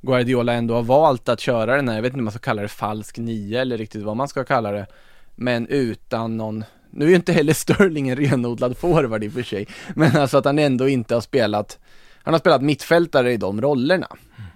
Guardiola 0.00 0.52
ändå 0.52 0.74
har 0.74 0.82
valt 0.82 1.28
att 1.28 1.40
köra 1.40 1.76
den 1.76 1.88
här, 1.88 1.94
jag 1.94 2.02
vet 2.02 2.10
inte 2.10 2.18
om 2.18 2.24
man 2.24 2.32
ska 2.32 2.40
kalla 2.40 2.62
det 2.62 2.68
falsk 2.68 3.18
nio 3.18 3.60
eller 3.60 3.78
riktigt 3.78 4.02
vad 4.02 4.16
man 4.16 4.28
ska 4.28 4.44
kalla 4.44 4.72
det 4.72 4.86
Men 5.34 5.66
utan 5.66 6.36
någon 6.36 6.64
Nu 6.90 7.04
är 7.04 7.08
ju 7.08 7.16
inte 7.16 7.32
heller 7.32 7.52
Sterling 7.52 8.08
en 8.08 8.16
renodlad 8.16 8.76
forward 8.76 9.24
i 9.24 9.28
och 9.28 9.32
för 9.32 9.42
sig 9.42 9.66
Men 9.94 10.16
alltså 10.16 10.38
att 10.38 10.44
han 10.44 10.58
ändå 10.58 10.88
inte 10.88 11.14
har 11.14 11.20
spelat 11.20 11.78
Han 12.22 12.34
har 12.34 12.38
spelat 12.38 12.62
mittfältare 12.62 13.32
i 13.32 13.36
de 13.36 13.60
rollerna 13.60 14.08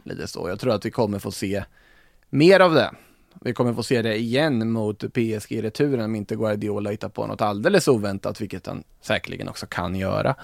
Lite 0.05 0.29
så, 0.29 0.49
jag 0.49 0.61
tror 0.61 0.75
att 0.75 0.85
vi 0.85 0.91
kommer 0.91 1.19
få 1.19 1.31
se 1.31 1.65
Mer 2.31 2.61
av 2.61 2.75
det 2.75 2.91
vi 3.43 3.55
kommer 3.55 3.75
få 3.75 3.83
se 3.83 4.03
det 4.03 4.17
igen 4.17 4.73
mot 4.73 4.99
PSG-returen 4.99 6.05
om 6.05 6.15
inte 6.15 6.37
Guardiola 6.37 6.91
hittar 6.91 7.09
på 7.09 7.27
något 7.27 7.41
alldeles 7.41 7.89
oväntat, 7.89 8.41
vilket 8.41 8.67
han 8.67 8.83
säkerligen 9.01 9.49
också 9.49 9.67
kan 9.67 9.95
göra. 9.95 10.35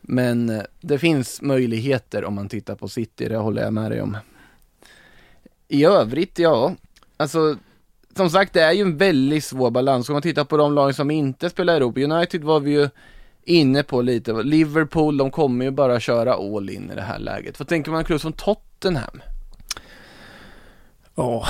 Men 0.00 0.50
eh, 0.50 0.62
det 0.80 0.98
finns 0.98 1.42
möjligheter 1.42 2.24
om 2.24 2.34
man 2.34 2.48
tittar 2.48 2.74
på 2.74 2.88
City, 2.88 3.28
det 3.28 3.36
håller 3.36 3.62
jag 3.62 3.72
med 3.72 3.90
dig 3.90 4.02
om. 4.02 4.16
I 5.68 5.84
övrigt, 5.84 6.38
ja, 6.38 6.74
alltså 7.16 7.56
som 8.16 8.30
sagt, 8.30 8.52
det 8.52 8.62
är 8.62 8.72
ju 8.72 8.82
en 8.82 8.96
väldigt 8.96 9.44
svår 9.44 9.70
balans. 9.70 10.08
Om 10.08 10.12
man 10.12 10.22
tittar 10.22 10.44
på 10.44 10.56
de 10.56 10.74
lag 10.74 10.94
som 10.94 11.10
inte 11.10 11.50
spelar 11.50 11.72
i 11.72 11.76
Europa, 11.76 12.00
United 12.00 12.44
var 12.44 12.60
vi 12.60 12.70
ju 12.70 12.88
inne 13.44 13.82
på 13.82 14.02
lite. 14.02 14.32
Liverpool, 14.32 15.16
de 15.16 15.30
kommer 15.30 15.64
ju 15.64 15.70
bara 15.70 16.00
köra 16.00 16.34
all 16.34 16.70
in 16.70 16.90
i 16.90 16.94
det 16.94 17.02
här 17.02 17.18
läget. 17.18 17.58
Vad 17.58 17.68
tänker 17.68 17.90
man 17.90 17.98
en 17.98 18.04
klubb 18.04 18.20
som 18.20 18.32
Tottenham? 18.32 18.69
Ja, 21.14 21.46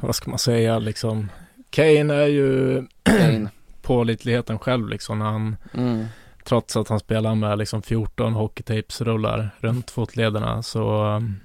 vad 0.00 0.14
ska 0.14 0.30
man 0.30 0.38
säga 0.38 0.78
liksom. 0.78 1.30
Kane 1.70 2.14
är 2.14 2.26
ju 2.26 2.82
Kane. 3.02 3.48
pålitligheten 3.82 4.58
själv 4.58 4.88
liksom. 4.88 5.20
Han, 5.20 5.56
Mm. 5.74 6.06
trots 6.44 6.76
att 6.76 6.88
han 6.88 7.00
spelar 7.00 7.34
med 7.34 7.58
liksom 7.58 7.82
14 7.82 8.34
hockeytapes-rullar 8.34 9.50
runt 9.58 9.90
fotlederna 9.90 10.62
så 10.62 11.04
um, 11.16 11.40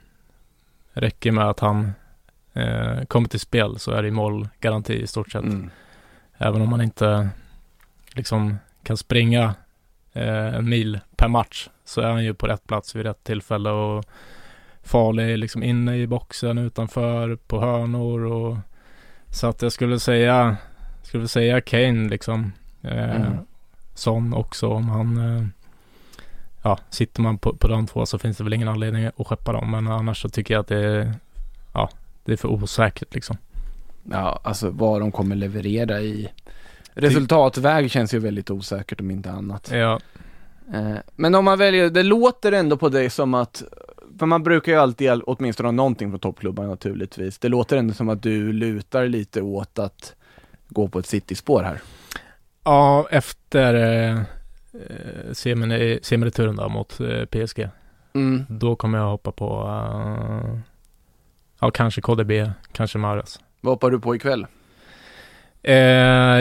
räcker 0.94 1.32
med 1.32 1.46
att 1.50 1.60
han 1.60 1.92
eh, 2.54 3.04
kommer 3.08 3.28
till 3.30 3.40
spel 3.40 3.80
så 3.80 3.92
är 3.92 4.04
det 4.04 4.12
målgaranti 4.12 4.94
i 4.94 5.08
stort 5.08 5.32
sett. 5.32 5.44
Mm. 5.44 5.70
Även 6.38 6.62
om 6.62 6.70
man 6.70 6.82
inte 6.82 7.30
liksom 8.14 8.58
kan 8.84 8.98
springa 8.98 9.56
eh, 10.14 10.56
en 10.56 10.70
mil 10.70 11.00
per 11.16 11.28
match 11.28 11.70
så 11.86 12.02
är 12.02 12.08
han 12.12 12.24
ju 12.24 12.34
på 12.34 12.48
rätt 12.48 12.68
plats 12.68 12.96
vid 12.96 13.06
rätt 13.06 13.24
tillfälle 13.24 13.70
och 13.70 14.06
farlig 14.84 15.38
liksom 15.38 15.64
inne 15.64 15.98
i 15.98 16.08
boxen, 16.08 16.58
utanför, 16.58 17.36
på 17.36 17.60
hörnor 17.62 18.24
och 18.26 18.58
så 19.32 19.48
att 19.48 19.62
jag 19.62 19.72
skulle 19.72 20.00
säga, 20.00 20.58
skulle 21.04 21.28
säga 21.28 21.62
Kane 21.62 22.10
liksom. 22.10 22.52
Eh, 22.82 23.16
Mm. 23.16 23.38
Son 23.94 24.34
också 24.34 24.68
om 24.68 24.90
han 24.90 25.18
eh, 25.38 25.46
ja, 26.64 26.80
sitter 26.90 27.22
man 27.22 27.38
på, 27.38 27.56
på 27.56 27.68
de 27.68 27.88
två 27.88 28.06
så 28.06 28.20
finns 28.20 28.38
det 28.38 28.44
väl 28.44 28.54
ingen 28.54 28.68
anledning 28.68 29.06
att 29.06 29.28
skeppa 29.28 29.54
dem. 29.54 29.72
Men 29.72 29.88
annars 29.88 30.22
så 30.22 30.30
tycker 30.30 30.54
jag 30.54 30.62
att 30.62 30.68
det 30.68 30.86
är, 30.86 31.14
ja, 31.74 31.90
det 32.26 32.32
är 32.34 32.38
för 32.38 32.48
osäkert 32.48 33.14
liksom. 33.14 33.38
Ja, 34.12 34.40
alltså 34.44 34.70
vad 34.70 35.02
de 35.02 35.12
kommer 35.12 35.36
leverera 35.36 36.02
i 36.02 36.30
resultatväg 36.94 37.92
känns 37.92 38.14
ju 38.14 38.20
väldigt 38.20 38.50
osäkert 38.50 39.00
om 39.00 39.12
inte 39.12 39.32
annat. 39.32 39.72
Ja, 39.74 40.00
Eh, 40.74 40.98
Men 41.16 41.36
om 41.36 41.46
man 41.46 41.58
väljer, 41.58 41.90
det 41.90 42.04
låter 42.04 42.52
ändå 42.52 42.78
på 42.78 42.90
dig 42.90 43.10
som 43.10 43.34
att, 43.34 43.64
för 44.20 44.26
man 44.26 44.44
brukar 44.44 44.72
ju 44.72 44.78
alltid 44.78 45.10
all- 45.10 45.24
åtminstone 45.24 45.68
ha 45.68 45.72
någonting 45.72 46.12
på 46.12 46.18
toppklubbar 46.18 46.64
naturligtvis. 46.68 47.38
Det 47.40 47.50
låter 47.50 47.78
ändå 47.78 47.94
som 47.94 48.10
att 48.10 48.24
du 48.24 48.54
lutar 48.54 49.06
lite 49.08 49.42
åt 49.42 49.80
att 49.80 50.16
gå 50.70 50.88
på 50.88 51.00
ett 51.00 51.06
City-spår 51.06 51.64
här. 51.64 51.80
ja 52.64 53.08
efter 53.12 53.74
eh, 53.74 54.20
semin- 55.32 56.00
semireturen 56.02 56.56
då 56.56 56.70
mot 56.70 57.00
eh, 57.00 57.26
PSG. 57.26 57.70
Mm. 58.14 58.46
Då 58.50 58.76
kommer 58.76 58.98
jag 58.98 59.10
hoppa 59.10 59.32
på, 59.32 59.62
eh, 59.68 60.60
ja 61.60 61.72
kanske 61.72 62.02
KDB, 62.02 62.32
kanske 62.72 62.98
Mares. 62.98 63.40
Vad 63.62 63.74
hoppar 63.74 63.92
du 63.92 64.00
på 64.00 64.16
ikväll? 64.16 64.46
Eh, 65.64 65.74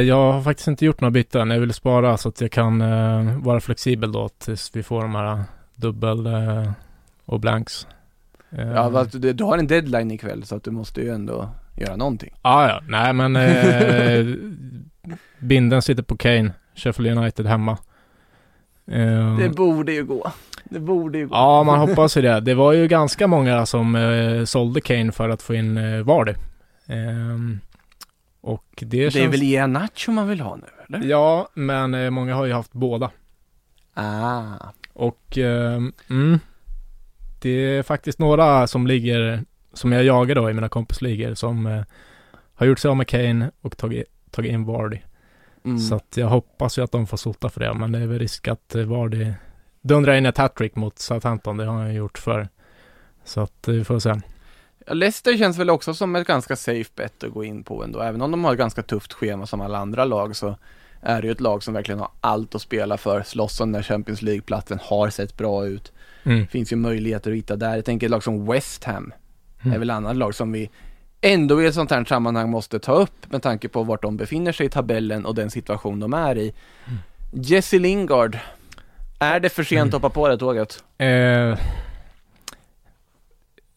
jag 0.00 0.32
har 0.32 0.42
faktiskt 0.42 0.68
inte 0.68 0.84
gjort 0.84 1.00
några 1.00 1.10
byten. 1.10 1.50
Jag 1.50 1.60
vill 1.60 1.72
spara 1.74 2.16
så 2.16 2.28
att 2.28 2.40
jag 2.40 2.50
kan 2.52 2.80
eh, 2.80 3.38
vara 3.38 3.60
flexibel 3.60 4.12
då 4.12 4.28
tills 4.28 4.76
vi 4.76 4.82
får 4.82 5.02
de 5.02 5.14
här 5.14 5.42
dubbel 5.74 6.26
eh, 6.26 6.70
och 7.28 7.40
blanks. 7.40 7.86
Eh, 8.50 8.68
Ja, 8.68 8.92
fast 8.92 9.22
du, 9.22 9.32
du 9.32 9.44
har 9.44 9.58
en 9.58 9.66
deadline 9.66 10.10
ikväll 10.10 10.44
så 10.44 10.56
att 10.56 10.64
du 10.64 10.70
måste 10.70 11.00
ju 11.00 11.10
ändå 11.14 11.50
göra 11.76 11.96
någonting. 11.96 12.34
ah, 12.42 12.68
ja, 12.68 12.80
nej 12.88 13.12
men 13.12 13.36
eh, 13.36 14.26
binden 15.38 15.82
sitter 15.82 16.02
på 16.02 16.16
Kane, 16.16 16.52
Sheffield 16.74 17.18
United 17.18 17.46
hemma. 17.46 17.78
Eh, 18.90 19.36
Det 19.38 19.48
borde 19.56 19.92
ju 19.92 20.04
gå. 20.04 20.32
Det 20.64 20.80
borde 20.80 21.18
ju 21.18 21.26
gå. 21.28 21.34
Ja, 21.34 21.62
man 21.62 21.78
hoppas 21.78 22.16
ju 22.16 22.22
det. 22.22 22.40
Det 22.40 22.54
var 22.54 22.72
ju 22.72 22.88
ganska 22.88 23.26
många 23.26 23.66
som 23.66 23.94
eh, 23.96 24.44
sålde 24.44 24.80
Kane 24.80 25.12
för 25.12 25.28
att 25.28 25.42
få 25.42 25.54
in 25.54 25.76
eh, 25.76 26.02
Vardy. 26.02 26.34
Ehm, 26.86 27.60
och 28.40 28.64
det, 28.76 28.86
det 28.86 29.10
känns... 29.10 29.24
är 29.24 29.28
väl 29.28 29.42
Ianacho 29.42 30.12
man 30.12 30.28
vill 30.28 30.40
ha 30.40 30.56
nu, 30.56 30.64
eller? 30.88 31.06
Ja, 31.08 31.48
men 31.54 31.94
eh, 31.94 32.10
många 32.10 32.34
har 32.34 32.44
ju 32.44 32.52
haft 32.52 32.72
båda. 32.72 33.10
Ah. 33.94 34.42
Och 34.92 35.38
ehm, 35.38 35.92
mm, 36.10 36.38
det 37.40 37.50
är 37.50 37.82
faktiskt 37.82 38.18
några 38.18 38.66
som 38.66 38.86
ligger, 38.86 39.44
som 39.72 39.92
jag 39.92 40.04
jagar 40.04 40.34
då 40.34 40.50
i 40.50 40.52
mina 40.52 40.68
kompisligor, 40.68 41.34
som 41.34 41.66
eh, 41.66 41.82
har 42.54 42.66
gjort 42.66 42.78
sig 42.78 42.88
av 42.88 42.96
med 42.96 43.08
Kane 43.08 43.50
och 43.60 43.76
tagit, 43.76 44.06
tagit 44.30 44.52
in 44.52 44.64
Vardy. 44.64 44.98
Mm. 45.64 45.78
Så 45.78 45.94
att 45.94 46.16
jag 46.16 46.26
hoppas 46.26 46.78
ju 46.78 46.82
att 46.82 46.92
de 46.92 47.06
får 47.06 47.16
sota 47.16 47.48
för 47.48 47.60
det, 47.60 47.74
men 47.74 47.92
det 47.92 47.98
är 47.98 48.06
väl 48.06 48.18
risk 48.18 48.48
att 48.48 48.74
eh, 48.74 48.82
Vardy 48.82 49.32
dundrar 49.80 50.14
in 50.14 50.26
ett 50.26 50.38
hattrick 50.38 50.76
mot 50.76 50.98
Southampton, 50.98 51.56
det 51.56 51.64
har 51.64 51.78
han 51.78 51.94
gjort 51.94 52.18
för. 52.18 52.48
Så 53.24 53.40
att 53.40 53.68
eh, 53.68 53.74
vi 53.74 53.84
får 53.84 53.98
se. 53.98 54.14
Leicester 54.86 55.36
känns 55.36 55.58
väl 55.58 55.70
också 55.70 55.94
som 55.94 56.16
ett 56.16 56.26
ganska 56.26 56.56
safe 56.56 56.90
bet 56.94 57.24
att 57.24 57.32
gå 57.32 57.44
in 57.44 57.64
på 57.64 57.84
ändå. 57.84 58.00
Även 58.00 58.22
om 58.22 58.30
de 58.30 58.44
har 58.44 58.52
ett 58.52 58.58
ganska 58.58 58.82
tufft 58.82 59.12
schema 59.12 59.46
som 59.46 59.60
alla 59.60 59.78
andra 59.78 60.04
lag 60.04 60.36
så 60.36 60.56
är 61.00 61.22
det 61.22 61.26
ju 61.26 61.32
ett 61.32 61.40
lag 61.40 61.62
som 61.62 61.74
verkligen 61.74 61.98
har 61.98 62.10
allt 62.20 62.54
att 62.54 62.62
spela 62.62 62.96
för. 62.96 63.22
Slåss 63.22 63.60
om 63.60 63.72
den 63.72 63.82
där 63.82 63.88
Champions 63.88 64.22
League-platsen, 64.22 64.78
har 64.82 65.10
sett 65.10 65.36
bra 65.36 65.66
ut. 65.66 65.92
Mm. 66.24 66.46
Finns 66.46 66.72
ju 66.72 66.76
möjligheter 66.76 67.30
att 67.30 67.36
hitta 67.36 67.56
där. 67.56 67.76
Jag 67.76 67.84
tänker 67.84 68.06
ett 68.06 68.10
lag 68.10 68.22
som 68.22 68.46
West 68.46 68.84
Ham 68.84 69.12
Mm. 69.62 69.74
är 69.74 69.78
väl 69.78 69.90
annat 69.90 70.16
lag 70.16 70.34
som 70.34 70.52
vi 70.52 70.70
ändå 71.20 71.62
i 71.62 71.66
ett 71.66 71.74
sånt 71.74 71.90
här 71.90 72.04
sammanhang 72.04 72.50
måste 72.50 72.78
ta 72.78 72.92
upp 72.92 73.32
med 73.32 73.42
tanke 73.42 73.68
på 73.68 73.82
vart 73.82 74.02
de 74.02 74.16
befinner 74.16 74.52
sig 74.52 74.66
i 74.66 74.70
tabellen 74.70 75.26
och 75.26 75.34
den 75.34 75.50
situation 75.50 76.00
de 76.00 76.14
är 76.14 76.38
i. 76.38 76.52
Mm. 76.86 76.98
Jesse 77.32 77.78
Lingard, 77.78 78.38
är 79.18 79.40
det 79.40 79.48
för 79.48 79.64
sent 79.64 79.94
att 79.94 80.02
hoppa 80.02 80.10
på 80.14 80.28
det 80.28 80.38
tåget? 80.38 80.84
Eh, 80.98 81.58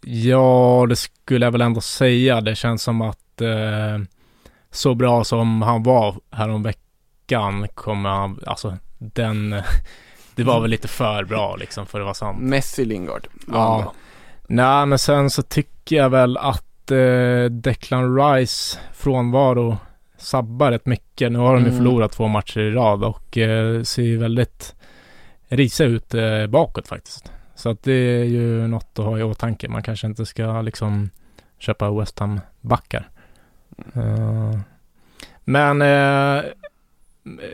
ja, 0.01 0.85
det 0.89 0.95
skulle 0.95 1.45
jag 1.45 1.51
väl 1.51 1.61
ändå 1.61 1.81
säga. 1.81 2.41
Det 2.41 2.55
känns 2.55 2.83
som 2.83 3.01
att 3.01 3.41
eh, 3.41 3.99
så 4.71 4.95
bra 4.95 5.23
som 5.23 5.61
han 5.61 5.83
var 5.83 6.15
häromveckan 6.31 7.67
kommer 7.75 8.09
han, 8.09 8.39
alltså 8.45 8.77
den, 8.97 9.61
det 10.35 10.43
var 10.43 10.59
väl 10.61 10.69
lite 10.71 10.87
för 10.87 11.23
bra 11.23 11.55
liksom 11.55 11.85
för 11.85 11.99
att 11.99 12.03
vara 12.05 12.13
sant. 12.13 12.39
Messi 12.41 12.85
Lingard. 12.85 13.27
Ja. 13.51 13.93
Nej, 14.47 14.85
men 14.85 14.99
sen 14.99 15.29
så 15.29 15.41
tycker 15.41 15.95
jag 15.95 16.09
väl 16.09 16.37
att 16.37 16.91
eh, 16.91 17.45
Declan 17.51 18.17
Rice 18.17 18.79
frånvaro 18.93 19.77
sabbar 20.17 20.71
rätt 20.71 20.85
mycket. 20.85 21.31
Nu 21.31 21.39
har 21.39 21.53
de 21.53 21.59
ju 21.63 21.67
Mm. 21.67 21.77
förlorat 21.77 22.11
två 22.11 22.27
matcher 22.27 22.59
i 22.59 22.71
rad 22.71 23.03
och 23.03 23.37
eh, 23.37 23.83
ser 23.83 24.01
ju 24.03 24.17
väldigt 24.17 24.75
risiga 25.47 25.87
ut 25.87 26.13
eh, 26.13 26.47
bakåt 26.47 26.87
faktiskt. 26.87 27.31
Så 27.55 27.69
att 27.69 27.83
det 27.83 27.91
är 27.93 28.23
ju 28.23 28.67
något 28.67 28.99
att 28.99 29.05
ha 29.05 29.19
i 29.19 29.23
åtanke. 29.23 29.67
Man 29.69 29.83
kanske 29.83 30.07
inte 30.07 30.25
ska 30.25 30.61
liksom 30.61 31.09
köpa 31.59 31.91
West 31.91 32.19
Ham-backar. 32.19 33.09
Eh, 33.95 34.59
men 35.43 35.81
eh, 35.81 36.43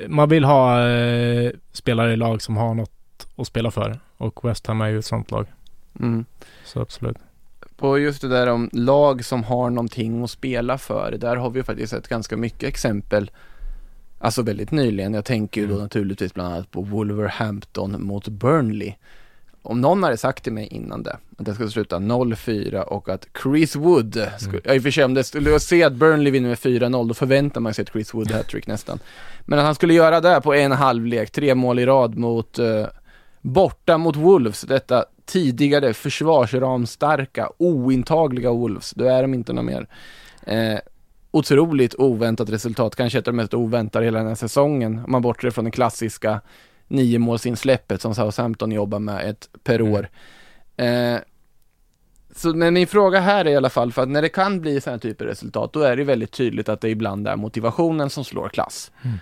man 0.08 0.30
vill 0.30 0.44
ha 0.44 0.88
eh, 0.88 1.52
spelare 1.72 2.14
i 2.14 2.16
lag 2.16 2.42
som 2.42 2.58
har 2.58 2.74
något 2.74 2.92
att 3.36 3.48
spela 3.48 3.72
för 3.72 4.00
och 4.18 4.46
West 4.50 4.68
Ham 4.68 4.82
är 4.82 4.88
ju 4.88 5.00
ett 5.00 5.06
sånt 5.06 5.32
lag. 5.32 5.48
Mm. 6.00 6.26
Så 6.66 6.82
absolut. 6.82 7.18
På 7.78 8.00
just 8.00 8.22
det 8.22 8.28
där 8.28 8.48
om 8.48 8.70
lag 8.74 9.26
som 9.26 9.44
har 9.44 9.70
någonting 9.70 10.24
att 10.24 10.32
spela 10.32 10.78
för, 10.78 11.12
där 11.12 11.36
har 11.36 11.50
vi 11.50 11.60
ju 11.60 11.64
faktiskt 11.64 11.92
sett 11.92 12.08
ganska 12.08 12.38
mycket 12.38 12.64
exempel 12.64 13.32
Alltså 14.20 14.42
väldigt 14.42 14.72
nyligen, 14.72 15.14
jag 15.14 15.26
tänker 15.26 15.62
ju 15.62 15.68
då 15.68 15.74
Mm. 15.74 15.84
naturligtvis 15.84 16.34
bland 16.34 16.54
annat 16.54 16.72
på 16.72 16.82
Wolverhampton 16.82 18.06
mot 18.06 18.28
Burnley 18.28 18.94
Om 19.62 19.82
någon 19.82 20.04
hade 20.04 20.18
sagt 20.18 20.44
till 20.44 20.54
mig 20.54 20.68
innan 20.68 21.04
det, 21.04 21.18
att 21.38 21.46
det 21.46 21.54
skulle 21.54 21.70
sluta 21.70 22.00
0-4 22.00 22.82
och 22.82 23.10
att 23.10 23.28
Chris 23.44 23.76
Wood, 23.76 24.28
skulle, 24.40 24.62
ja, 24.64 24.74
i 24.74 24.80
och 24.80 24.84
för 24.84 24.92
sig 24.92 25.04
om 25.04 25.14
det 25.14 25.24
skulle 25.24 25.60
se 25.60 25.84
att 25.84 25.94
Burnley 25.94 26.32
vinner 26.32 26.50
med 26.50 26.58
4-0, 26.58 27.08
då 27.08 27.14
förväntar 27.14 27.62
man 27.62 27.74
sig 27.74 27.84
ett 27.84 27.92
Chris 27.92 28.14
Wood 28.14 28.32
hattrick 28.32 28.68
nästan 28.68 29.00
Men 29.48 29.60
att 29.60 29.66
han 29.66 29.76
skulle 29.76 29.94
göra 29.94 30.22
det 30.22 30.42
på 30.42 30.54
en 30.54 30.72
halvlek, 30.72 31.32
tre 31.32 31.56
mål 31.56 31.80
i 31.80 31.86
rad 31.86 32.18
mot 32.18 32.60
eh, 32.60 32.86
Borta 33.42 33.98
mot 33.98 34.16
Wolves, 34.16 34.62
detta 34.62 35.06
tidigare 35.26 35.94
försvarsramstarka, 35.94 37.50
ointagliga 37.58 38.52
Wolves, 38.52 38.92
då 38.92 39.06
är 39.06 39.22
de 39.22 39.34
inte 39.34 39.54
något 39.54 39.66
mer. 39.66 39.88
Eh, 40.44 40.80
otroligt 41.32 41.96
oväntat 41.96 42.50
resultat, 42.50 42.96
kanske 42.96 43.20
ett 43.20 43.28
av 43.28 43.34
de 43.34 43.38
mest 43.38 43.54
oväntade 43.54 44.06
hela 44.06 44.18
den 44.18 44.28
här 44.28 44.36
säsongen, 44.36 45.00
om 45.06 45.12
man 45.12 45.22
bortser 45.22 45.50
från 45.50 45.66
det 45.66 45.72
klassiska 45.72 46.42
niomålsinsläppet 46.88 48.02
som 48.02 48.16
Southampton 48.16 48.72
jobbar 48.72 49.00
med 49.00 49.30
ett 49.30 49.50
per 49.64 49.80
Mm. 49.80 49.94
år. 49.94 50.10
Eh, 50.78 51.20
så 52.36 52.54
men 52.54 52.74
min 52.74 52.88
fråga 52.88 53.20
här 53.20 53.46
är 53.46 53.50
i 53.50 53.56
alla 53.56 53.70
fall, 53.70 53.92
för 53.92 54.02
att 54.02 54.10
när 54.10 54.22
det 54.22 54.30
kan 54.30 54.62
bli 54.62 54.82
sådana 54.82 55.00
typer 55.00 55.26
av 55.26 55.30
resultat, 55.30 55.74
då 55.74 55.82
är 55.82 55.96
det 55.96 56.04
väldigt 56.04 56.32
tydligt 56.32 56.70
att 56.70 56.82
det 56.82 56.90
ibland 56.90 57.28
är 57.28 57.36
motivationen 57.36 58.10
som 58.10 58.24
slår 58.24 58.50
klass. 58.50 58.92
Mm. 59.04 59.18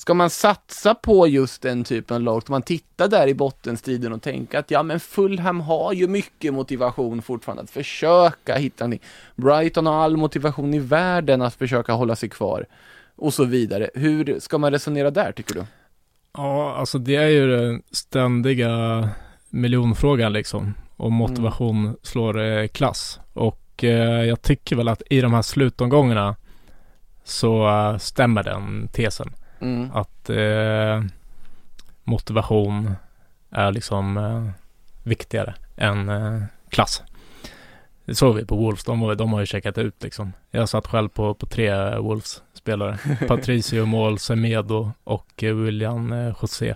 Ska 0.00 0.14
man 0.14 0.30
satsa 0.30 0.94
på 0.94 1.26
just 1.26 1.62
den 1.62 1.84
typen 1.84 2.14
av 2.14 2.22
lag? 2.22 2.42
Ska 2.42 2.52
man 2.52 2.62
titta 2.62 3.08
där 3.08 3.26
i 3.26 3.34
bottenstriden 3.34 4.12
och 4.12 4.22
tänka 4.22 4.58
att 4.58 4.70
ja, 4.70 4.82
men 4.82 5.00
Fulham 5.00 5.60
har 5.60 5.92
ju 5.92 6.08
mycket 6.08 6.54
motivation 6.54 7.22
fortfarande 7.22 7.62
att 7.62 7.70
försöka 7.70 8.56
hitta 8.56 8.84
en 8.84 8.98
Brighton 9.36 9.86
har 9.86 9.94
all 9.94 10.16
motivation 10.16 10.74
i 10.74 10.78
världen 10.78 11.42
att 11.42 11.54
försöka 11.54 11.92
hålla 11.92 12.16
sig 12.16 12.28
kvar 12.28 12.66
och 13.16 13.34
så 13.34 13.44
vidare. 13.44 13.90
Hur 13.94 14.40
ska 14.40 14.58
man 14.58 14.70
resonera 14.70 15.10
där 15.10 15.32
tycker 15.32 15.54
du? 15.54 15.64
Ja, 16.32 16.74
alltså 16.74 16.98
det 16.98 17.16
är 17.16 17.28
ju 17.28 17.56
den 17.56 17.82
ständiga 17.90 19.08
miljonfrågan 19.48 20.32
liksom. 20.32 20.74
Om 20.96 21.14
motivation 21.14 21.96
slår 22.02 22.40
eh, 22.40 22.66
klass. 22.66 23.20
Och 23.32 23.84
eh, 23.84 24.24
jag 24.24 24.42
tycker 24.42 24.76
väl 24.76 24.88
att 24.88 25.02
i 25.10 25.20
de 25.20 25.34
här 25.34 25.42
slutomgångarna 25.42 26.36
så 27.24 27.68
eh, 27.68 27.98
stämmer 27.98 28.42
den 28.42 28.88
tesen. 28.92 29.32
Mm. 29.60 29.90
Att 29.92 30.30
eh, 30.30 31.02
motivation 32.04 32.94
är 33.50 33.72
liksom 33.72 34.16
eh, 34.16 34.50
viktigare 35.02 35.54
än 35.76 36.08
eh, 36.08 36.42
klass. 36.68 37.02
Det 38.04 38.14
såg 38.14 38.36
vi 38.36 38.44
på 38.44 38.56
Wolves, 38.56 38.84
de, 38.84 39.16
de 39.16 39.32
har 39.32 39.40
ju 39.40 39.46
checkat 39.46 39.78
ut 39.78 40.02
liksom. 40.02 40.32
Jag 40.50 40.68
satt 40.68 40.86
själv 40.86 41.08
på, 41.08 41.34
på 41.34 41.46
tre 41.46 41.98
Wolves-spelare. 41.98 42.98
Patricio 43.28 43.84
Mål, 43.84 44.18
Semedo 44.18 44.92
och 45.04 45.44
eh, 45.44 45.54
William 45.54 46.12
eh, 46.12 46.34
José. 46.42 46.74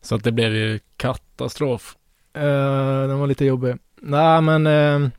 Så 0.00 0.14
att 0.14 0.24
det 0.24 0.32
blev 0.32 0.54
ju 0.54 0.80
katastrof. 0.96 1.96
Eh, 2.34 3.08
den 3.08 3.18
var 3.18 3.26
lite 3.26 3.44
jobbig. 3.44 3.76
Nej 4.00 4.40
men 4.40 4.66
eh, 4.66 5.10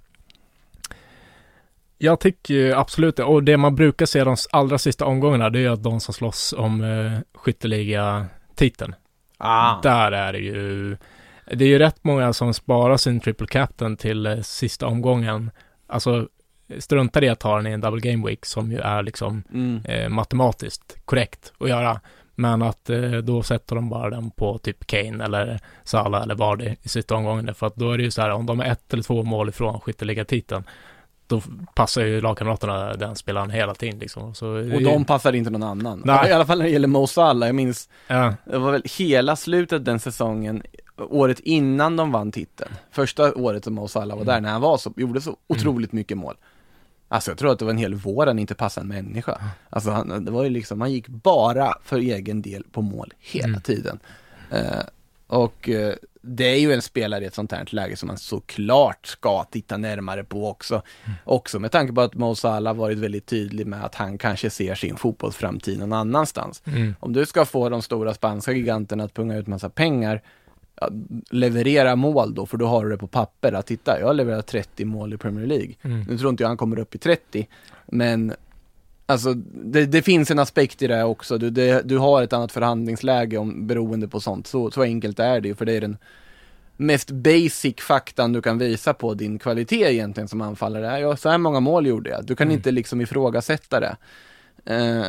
jag 1.98 2.20
tycker 2.20 2.72
absolut 2.76 3.16
det. 3.16 3.24
Och 3.24 3.44
det 3.44 3.58
man 3.58 3.76
brukar 3.76 4.06
se 4.06 4.24
de 4.24 4.36
allra 4.52 4.78
sista 4.78 5.06
omgångarna 5.06 5.50
det 5.50 5.60
är 5.60 5.70
att 5.70 5.84
de 5.84 6.00
som 6.00 6.14
slåss 6.14 6.54
om 6.58 6.84
eh, 6.84 7.20
skytteliga 7.34 8.26
titeln. 8.56 8.96
Ah. 9.38 9.82
Där 9.82 10.12
är 10.12 10.34
det 10.34 10.40
ju 10.40 10.98
Det 11.52 11.66
är 11.66 11.70
ju 11.70 11.80
rätt 11.80 12.04
många 12.04 12.34
som 12.34 12.54
sparar 12.54 12.98
sin 12.98 13.20
triple 13.20 13.48
captain 13.48 13.98
till 13.98 14.26
eh, 14.26 14.40
sista 14.42 14.88
omgången. 14.88 15.52
Alltså 15.88 16.28
struntar 16.80 17.24
i 17.24 17.30
att 17.30 17.40
ta 17.40 17.56
den 17.58 17.68
i 17.68 17.72
en 17.72 17.82
double 17.82 18.12
game 18.12 18.28
week 18.28 18.46
som 18.46 18.72
ju 18.72 18.80
är 18.80 19.04
liksom 19.04 19.44
Mm. 19.54 19.86
eh, 19.86 20.10
matematiskt 20.10 20.98
korrekt 21.06 21.54
att 21.60 21.70
göra. 21.70 22.00
Men 22.36 22.62
att 22.62 22.90
eh, 22.90 23.12
då 23.12 23.44
sätter 23.44 23.76
de 23.76 23.90
bara 23.90 24.10
den 24.10 24.32
på 24.32 24.58
typ 24.58 24.88
Kane 24.88 25.24
eller 25.24 25.60
Salah 25.84 26.24
eller 26.24 26.36
Vardy 26.36 26.76
i 26.84 26.90
sista 26.90 27.16
omgången. 27.16 27.56
För 27.56 27.68
att 27.68 27.76
då 27.76 27.92
är 27.92 27.98
det 27.98 28.04
ju 28.04 28.12
så 28.12 28.22
här, 28.22 28.30
om 28.30 28.46
de 28.46 28.60
är 28.60 28.66
ett 28.72 28.94
eller 28.94 29.04
två 29.04 29.24
mål 29.24 29.50
ifrån 29.50 29.80
skytteligatiteln, 29.80 30.64
då 31.28 31.42
passar 31.76 32.02
ju 32.02 32.22
lagkamraterna 32.22 32.94
den 32.94 33.16
spelaren 33.16 33.50
hela 33.50 33.76
tiden 33.76 34.00
liksom. 34.00 34.36
Så, 34.36 34.48
Och 34.48 34.82
de 34.84 35.06
passar 35.06 35.34
inte 35.34 35.50
någon 35.50 35.64
annan. 35.64 36.02
Nej. 36.06 36.30
I 36.30 36.34
alla 36.34 36.46
fall 36.46 36.58
när 36.58 36.66
det 36.66 36.72
gäller 36.72 36.88
Mo 36.88 37.08
Salah, 37.08 37.48
jag 37.50 37.56
minns, 37.56 37.90
Ja, 38.08 38.34
det 38.46 38.58
var 38.58 38.72
väl 38.72 38.84
hela 38.98 39.36
slutet 39.36 39.86
den 39.86 40.00
säsongen, 40.00 40.64
året 40.98 41.40
innan 41.40 41.96
de 41.98 42.12
vann 42.12 42.32
titeln. 42.32 42.72
Första 42.92 43.34
året 43.36 43.64
som 43.64 43.74
Mo 43.74 43.88
Salah 43.88 44.18
var 44.18 44.26
där, 44.26 44.42
när 44.42 44.50
han 44.52 44.62
var 44.62 44.78
så, 44.78 44.94
gjorde 44.98 45.22
så 45.22 45.38
otroligt 45.48 45.92
mycket 45.92 46.18
mål. 46.18 46.36
Alltså 47.08 47.32
jag 47.32 47.38
tror 47.38 47.52
att 47.52 47.60
det 47.60 47.66
var 47.66 47.72
en 47.72 47.78
hel 47.78 47.96
vår 47.96 48.28
han 48.28 48.40
inte 48.40 48.56
passade 48.56 48.84
en 48.84 48.88
människa. 48.88 49.42
Alltså 49.70 49.92
han, 49.92 50.26
det 50.26 50.32
var 50.32 50.44
ju 50.44 50.50
liksom, 50.50 50.82
han 50.82 50.92
gick 50.92 51.08
bara 51.08 51.74
för 51.84 51.98
egen 52.00 52.42
del 52.42 52.64
på 52.72 52.82
mål 52.82 53.14
hela 53.20 53.48
Mm. 53.48 53.62
tiden. 53.62 54.00
Eh, 54.52 54.62
och 55.28 55.70
eh, 55.70 55.94
det 56.28 56.46
är 56.46 56.60
ju 56.60 56.74
en 56.74 56.82
spelare 56.82 57.24
i 57.24 57.28
ett 57.28 57.34
sånt 57.34 57.52
här 57.52 57.68
läge 57.70 57.96
som 57.96 58.08
man 58.08 58.18
såklart 58.18 59.08
ska 59.08 59.44
titta 59.44 59.78
närmare 59.78 60.24
på 60.24 60.50
också. 60.50 60.82
Också 61.24 61.60
med 61.60 61.72
tanke 61.72 61.94
på 61.94 62.02
att 62.02 62.16
Mo 62.16 62.36
Salah 62.36 62.76
varit 62.76 62.98
väldigt 62.98 63.26
tydlig 63.26 63.68
med 63.68 63.86
att 63.86 63.96
han 63.96 64.18
kanske 64.18 64.50
ser 64.50 64.76
sin 64.76 64.98
fotbollsframtid 64.98 65.80
någon 65.80 65.94
annanstans. 65.94 66.62
mm, 66.66 66.96
Om 67.00 67.14
du 67.14 67.26
ska 67.26 67.46
få 67.46 67.70
de 67.70 67.82
stora 67.82 68.14
spanska 68.14 68.52
giganterna 68.52 69.04
att 69.04 69.14
punga 69.14 69.38
ut 69.38 69.48
massa 69.48 69.70
pengar, 69.70 70.22
leverera 71.30 71.96
mål 71.96 72.36
då, 72.36 72.46
för 72.46 72.58
då 72.58 72.66
har 72.66 72.84
du 72.84 72.90
det 72.92 72.98
på 72.98 73.08
papper. 73.08 73.54
Att 73.54 73.66
titta, 73.66 74.00
jag 74.00 74.08
har 74.08 74.14
levererat 74.14 74.48
30 74.48 74.86
mål 74.86 75.14
i 75.14 75.18
Premier 75.18 75.46
League. 75.46 75.74
mm, 75.82 76.02
Nu 76.10 76.18
tror 76.18 76.30
inte 76.30 76.44
jag 76.44 76.48
han 76.48 76.58
kommer 76.58 76.80
upp 76.80 76.96
i 76.96 76.98
30, 76.98 77.48
men 77.86 78.34
alltså 79.06 79.34
det, 79.54 79.86
det 79.86 80.02
finns 80.02 80.32
en 80.32 80.39
aspekt 80.39 80.82
i 80.82 80.88
det 80.88 81.04
också. 81.04 81.38
Du, 81.38 81.50
det, 81.50 81.82
du 81.86 81.98
har 81.98 82.24
ett 82.24 82.34
annat 82.34 82.52
förhandlingsläge 82.52 83.38
om, 83.38 83.68
beroende 83.68 84.08
på 84.08 84.20
sånt. 84.20 84.48
Så, 84.48 84.72
så 84.72 84.82
enkelt 84.82 85.20
är 85.20 85.41
det 85.41 85.48
ju, 85.48 85.56
för 85.56 85.65
det 85.65 85.74
är 85.74 85.82
den 85.82 85.98
mest 86.78 87.12
basic 87.12 87.76
faktan 87.80 88.34
du 88.34 88.41
kan 88.41 88.58
visa 88.58 88.94
på 88.94 89.13
din 89.13 89.39
kvalitet 89.39 89.94
egentligen 89.94 90.28
som 90.28 90.41
anfallare. 90.41 91.00
Ja, 91.00 91.18
så 91.18 91.30
här 91.30 91.38
många 91.38 91.60
mål 91.60 91.88
gjorde 91.88 92.10
jag. 92.10 92.26
Du 92.26 92.36
kan 92.36 92.48
Mm. 92.48 92.58
inte 92.58 92.72
liksom 92.72 93.02
ifrågasätta 93.02 93.80
det. 93.80 93.96
Eh, 94.65 95.06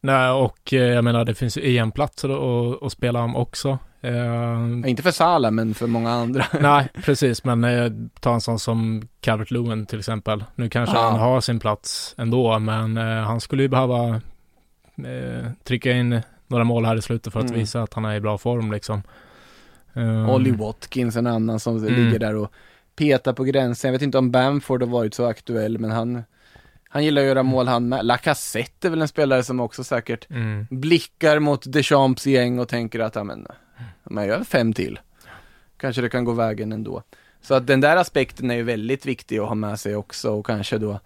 Nej, 0.00 0.30
och 0.30 0.72
eh, 0.72 0.80
jag 0.82 1.04
menar 1.04 1.24
det 1.24 1.34
finns 1.34 1.58
ju 1.58 1.76
EM-platser 1.76 2.28
att, 2.28 2.82
att 2.82 2.92
spela 2.92 3.22
om 3.22 3.36
också. 3.36 3.78
Eh, 4.06 4.90
inte 4.90 5.02
för 5.02 5.10
Salah, 5.10 5.50
men 5.50 5.74
för 5.74 5.86
många 5.86 6.10
andra. 6.10 6.44
nej, 6.60 6.88
precis, 7.04 7.44
men 7.44 7.64
eh, 7.64 7.92
ta 8.20 8.34
en 8.34 8.40
sån 8.40 8.58
som 8.58 9.08
Calvert 9.20 9.50
Lewin 9.50 9.86
till 9.86 9.98
exempel. 9.98 10.44
Nu 10.54 10.68
kanske 10.68 10.96
Ja. 10.96 11.02
han 11.10 11.20
har 11.20 11.40
sin 11.40 11.58
plats 11.58 12.14
ändå, 12.18 12.58
men 12.58 12.96
eh, 12.96 13.04
han 13.04 13.40
skulle 13.40 13.62
ju 13.62 13.68
behöva 13.68 14.08
eh, 15.04 15.50
trycka 15.64 15.92
in 15.92 16.20
några 16.46 16.64
mål 16.64 16.84
här 16.84 16.96
i 16.96 17.02
slutet 17.02 17.32
för 17.32 17.40
att 17.40 17.46
Mm. 17.46 17.58
visa 17.60 17.82
att 17.82 17.94
han 17.94 18.04
är 18.04 18.14
i 18.16 18.20
bra 18.20 18.38
form 18.38 18.72
liksom. 18.72 19.02
Eh, 19.94 20.30
Ollie 20.30 20.52
Watkins, 20.56 21.16
en 21.16 21.26
annan 21.26 21.60
som 21.60 21.76
Mm. 21.76 21.94
ligger 21.94 22.18
där 22.18 22.36
och 22.36 22.52
petar 22.96 23.32
på 23.32 23.44
gränsen. 23.44 23.88
Jag 23.88 23.92
vet 23.92 24.02
inte 24.02 24.18
om 24.18 24.30
Bamford 24.30 24.82
har 24.82 24.88
varit 24.88 25.14
så 25.14 25.24
aktuell, 25.26 25.78
men 25.78 25.90
han, 25.90 26.22
han 26.88 27.04
gillar 27.04 27.22
att 27.22 27.28
göra 27.28 27.42
mål 27.42 27.68
han 27.68 27.88
med. 27.88 28.06
Lacazette 28.06 28.88
är 28.88 28.90
väl 28.90 29.02
en 29.02 29.08
spelare 29.08 29.42
som 29.42 29.60
också 29.60 29.84
säkert 29.84 30.30
Mm, 30.30 30.66
blickar 30.70 31.38
mot 31.38 31.72
Deschamps 31.72 32.26
gäng 32.26 32.58
och 32.58 32.68
tänker 32.68 33.00
att, 33.00 33.14
ja 33.14 33.24
men, 33.24 33.46
men 34.04 34.24
jag 34.28 34.38
gör 34.38 34.44
fem 34.44 34.72
till. 34.72 34.98
Kanske 35.76 36.02
det 36.02 36.08
kan 36.08 36.24
gå 36.24 36.32
vägen 36.32 36.72
ändå. 36.72 37.02
Så 37.40 37.54
att 37.54 37.66
den 37.66 37.80
där 37.80 37.96
aspekten 37.96 38.50
är 38.50 38.54
ju 38.54 38.62
väldigt 38.62 39.06
viktig 39.06 39.38
att 39.38 39.48
ha 39.48 39.54
med 39.54 39.80
sig 39.80 39.96
också 39.96 40.30
och 40.30 40.46
kanske 40.46 40.78
då, 40.78 41.00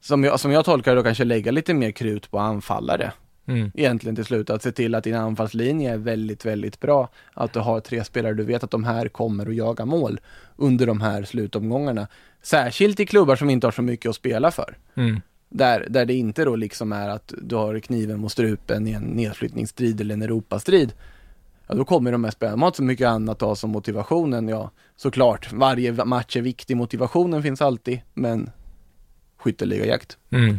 som 0.00 0.24
jag, 0.24 0.40
som 0.40 0.52
jag 0.52 0.64
tolkar 0.64 0.90
det, 0.90 1.00
då 1.00 1.04
kanske 1.04 1.24
lägga 1.24 1.52
lite 1.52 1.74
mer 1.74 1.90
krut 1.90 2.30
på 2.30 2.38
anfallare 2.38 3.12
mm, 3.46 3.70
egentligen 3.74 4.16
till 4.16 4.24
slut. 4.24 4.50
Att 4.50 4.62
se 4.62 4.72
till 4.72 4.94
att 4.94 5.04
din 5.04 5.14
anfallslinje 5.14 5.92
är 5.92 5.96
väldigt, 5.98 6.44
väldigt 6.44 6.80
bra. 6.80 7.08
Att 7.34 7.52
du 7.52 7.60
har 7.60 7.80
tre 7.80 8.04
spelare, 8.04 8.34
du 8.34 8.44
vet 8.44 8.64
att 8.64 8.70
de 8.70 8.84
här 8.84 9.08
kommer 9.08 9.46
att 9.46 9.54
jaga 9.54 9.84
mål 9.84 10.20
under 10.56 10.86
de 10.86 11.00
här 11.00 11.22
slutomgångarna. 11.22 12.06
Särskilt 12.42 13.00
i 13.00 13.06
klubbar 13.06 13.36
som 13.36 13.50
inte 13.50 13.66
har 13.66 13.72
så 13.72 13.82
mycket 13.82 14.08
att 14.08 14.16
spela 14.16 14.50
för. 14.50 14.76
mm, 14.94 15.20
Där, 15.48 15.86
där 15.90 16.04
det 16.04 16.14
inte 16.14 16.44
då 16.44 16.56
liksom 16.56 16.92
är 16.92 17.08
att 17.08 17.32
du 17.42 17.56
har 17.56 17.78
kniven 17.78 18.20
mot 18.20 18.32
strupen 18.32 18.86
i 18.86 18.92
en 18.92 19.02
nedflyttningsstrid 19.02 20.00
eller 20.00 20.14
en 20.14 20.22
Europastrid. 20.22 20.92
Ja, 21.68 21.74
då 21.74 21.84
kommer 21.84 22.12
de 22.12 22.24
här 22.24 22.30
spelarna. 22.30 22.56
De 22.56 22.62
har 22.62 22.68
inte 22.68 22.76
så 22.76 22.82
mycket 22.82 23.08
annat 23.08 23.42
att 23.42 23.48
ha 23.48 23.56
som 23.56 23.70
motivationen. 23.70 24.48
Ja, 24.48 24.70
såklart, 24.96 25.52
varje 25.52 26.04
match 26.04 26.36
är 26.36 26.40
viktig. 26.42 26.76
Motivationen 26.76 27.42
finns 27.42 27.62
alltid, 27.62 28.00
men 28.14 28.50
skytteligajakt. 29.36 30.18
mm. 30.30 30.58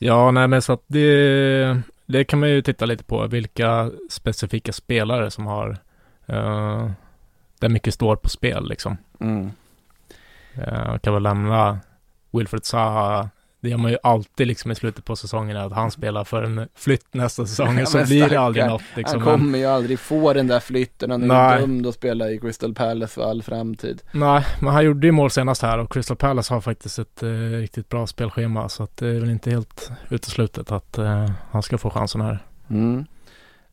Ja, 0.00 0.30
nej 0.30 0.48
men 0.48 0.62
så 0.62 0.72
att 0.72 0.82
det, 0.86 1.80
det 2.06 2.24
kan 2.24 2.40
man 2.40 2.50
ju 2.50 2.62
titta 2.62 2.86
lite 2.86 3.04
på, 3.04 3.26
vilka 3.26 3.90
specifika 4.10 4.72
spelare 4.72 5.30
som 5.30 5.46
har, 5.46 5.78
eh, 6.26 6.90
där 7.60 7.68
mycket 7.68 7.94
står 7.94 8.16
på 8.16 8.28
spel 8.28 8.68
liksom. 8.68 8.96
Mm. 9.20 9.50
Jag 10.54 11.02
kan 11.02 11.14
väl 11.14 11.22
lämna 11.22 11.78
Wilfred 12.30 12.64
Zaha. 12.64 13.28
Det 13.68 13.72
gör 13.72 13.78
man 13.78 13.90
ju 13.90 13.98
alltid 14.02 14.46
liksom 14.46 14.70
i 14.70 14.74
slutet 14.74 15.04
på 15.04 15.16
säsongen 15.16 15.56
att 15.56 15.72
han 15.72 15.90
spelar 15.90 16.24
för 16.24 16.42
en 16.42 16.68
flytt 16.74 17.14
nästa 17.14 17.46
säsong. 17.46 17.78
Ja, 17.78 17.86
så 17.86 18.04
blir 18.04 18.28
det 18.28 18.40
aldrig 18.40 18.66
något 18.66 18.82
liksom. 18.94 19.22
Han 19.22 19.32
kommer 19.32 19.58
ju 19.58 19.64
aldrig 19.64 19.98
få 19.98 20.32
den 20.32 20.46
där 20.46 20.60
flytten, 20.60 21.10
han 21.10 21.22
är 21.22 21.26
Nej. 21.26 21.54
ju 21.54 21.60
dömd 21.60 21.86
att 21.86 21.94
spela 21.94 22.30
i 22.30 22.38
Crystal 22.38 22.74
Palace 22.74 23.14
för 23.14 23.30
all 23.30 23.42
framtid. 23.42 24.02
Nej, 24.12 24.46
men 24.60 24.72
han 24.72 24.84
gjorde 24.84 25.06
ju 25.06 25.12
mål 25.12 25.30
senast 25.30 25.62
här 25.62 25.78
och 25.78 25.92
Crystal 25.92 26.16
Palace 26.16 26.54
har 26.54 26.60
faktiskt 26.60 26.98
ett 26.98 27.22
eh, 27.22 27.28
riktigt 27.50 27.88
bra 27.88 28.06
spelschema. 28.06 28.68
Så 28.68 28.82
att 28.82 28.96
det 28.96 29.08
är 29.08 29.20
väl 29.20 29.30
inte 29.30 29.50
helt 29.50 29.90
uteslutet 30.10 30.72
att 30.72 30.98
eh, 30.98 31.30
han 31.50 31.62
ska 31.62 31.78
få 31.78 31.90
chansen 31.90 32.20
här. 32.20 32.38
Mm. 32.70 33.04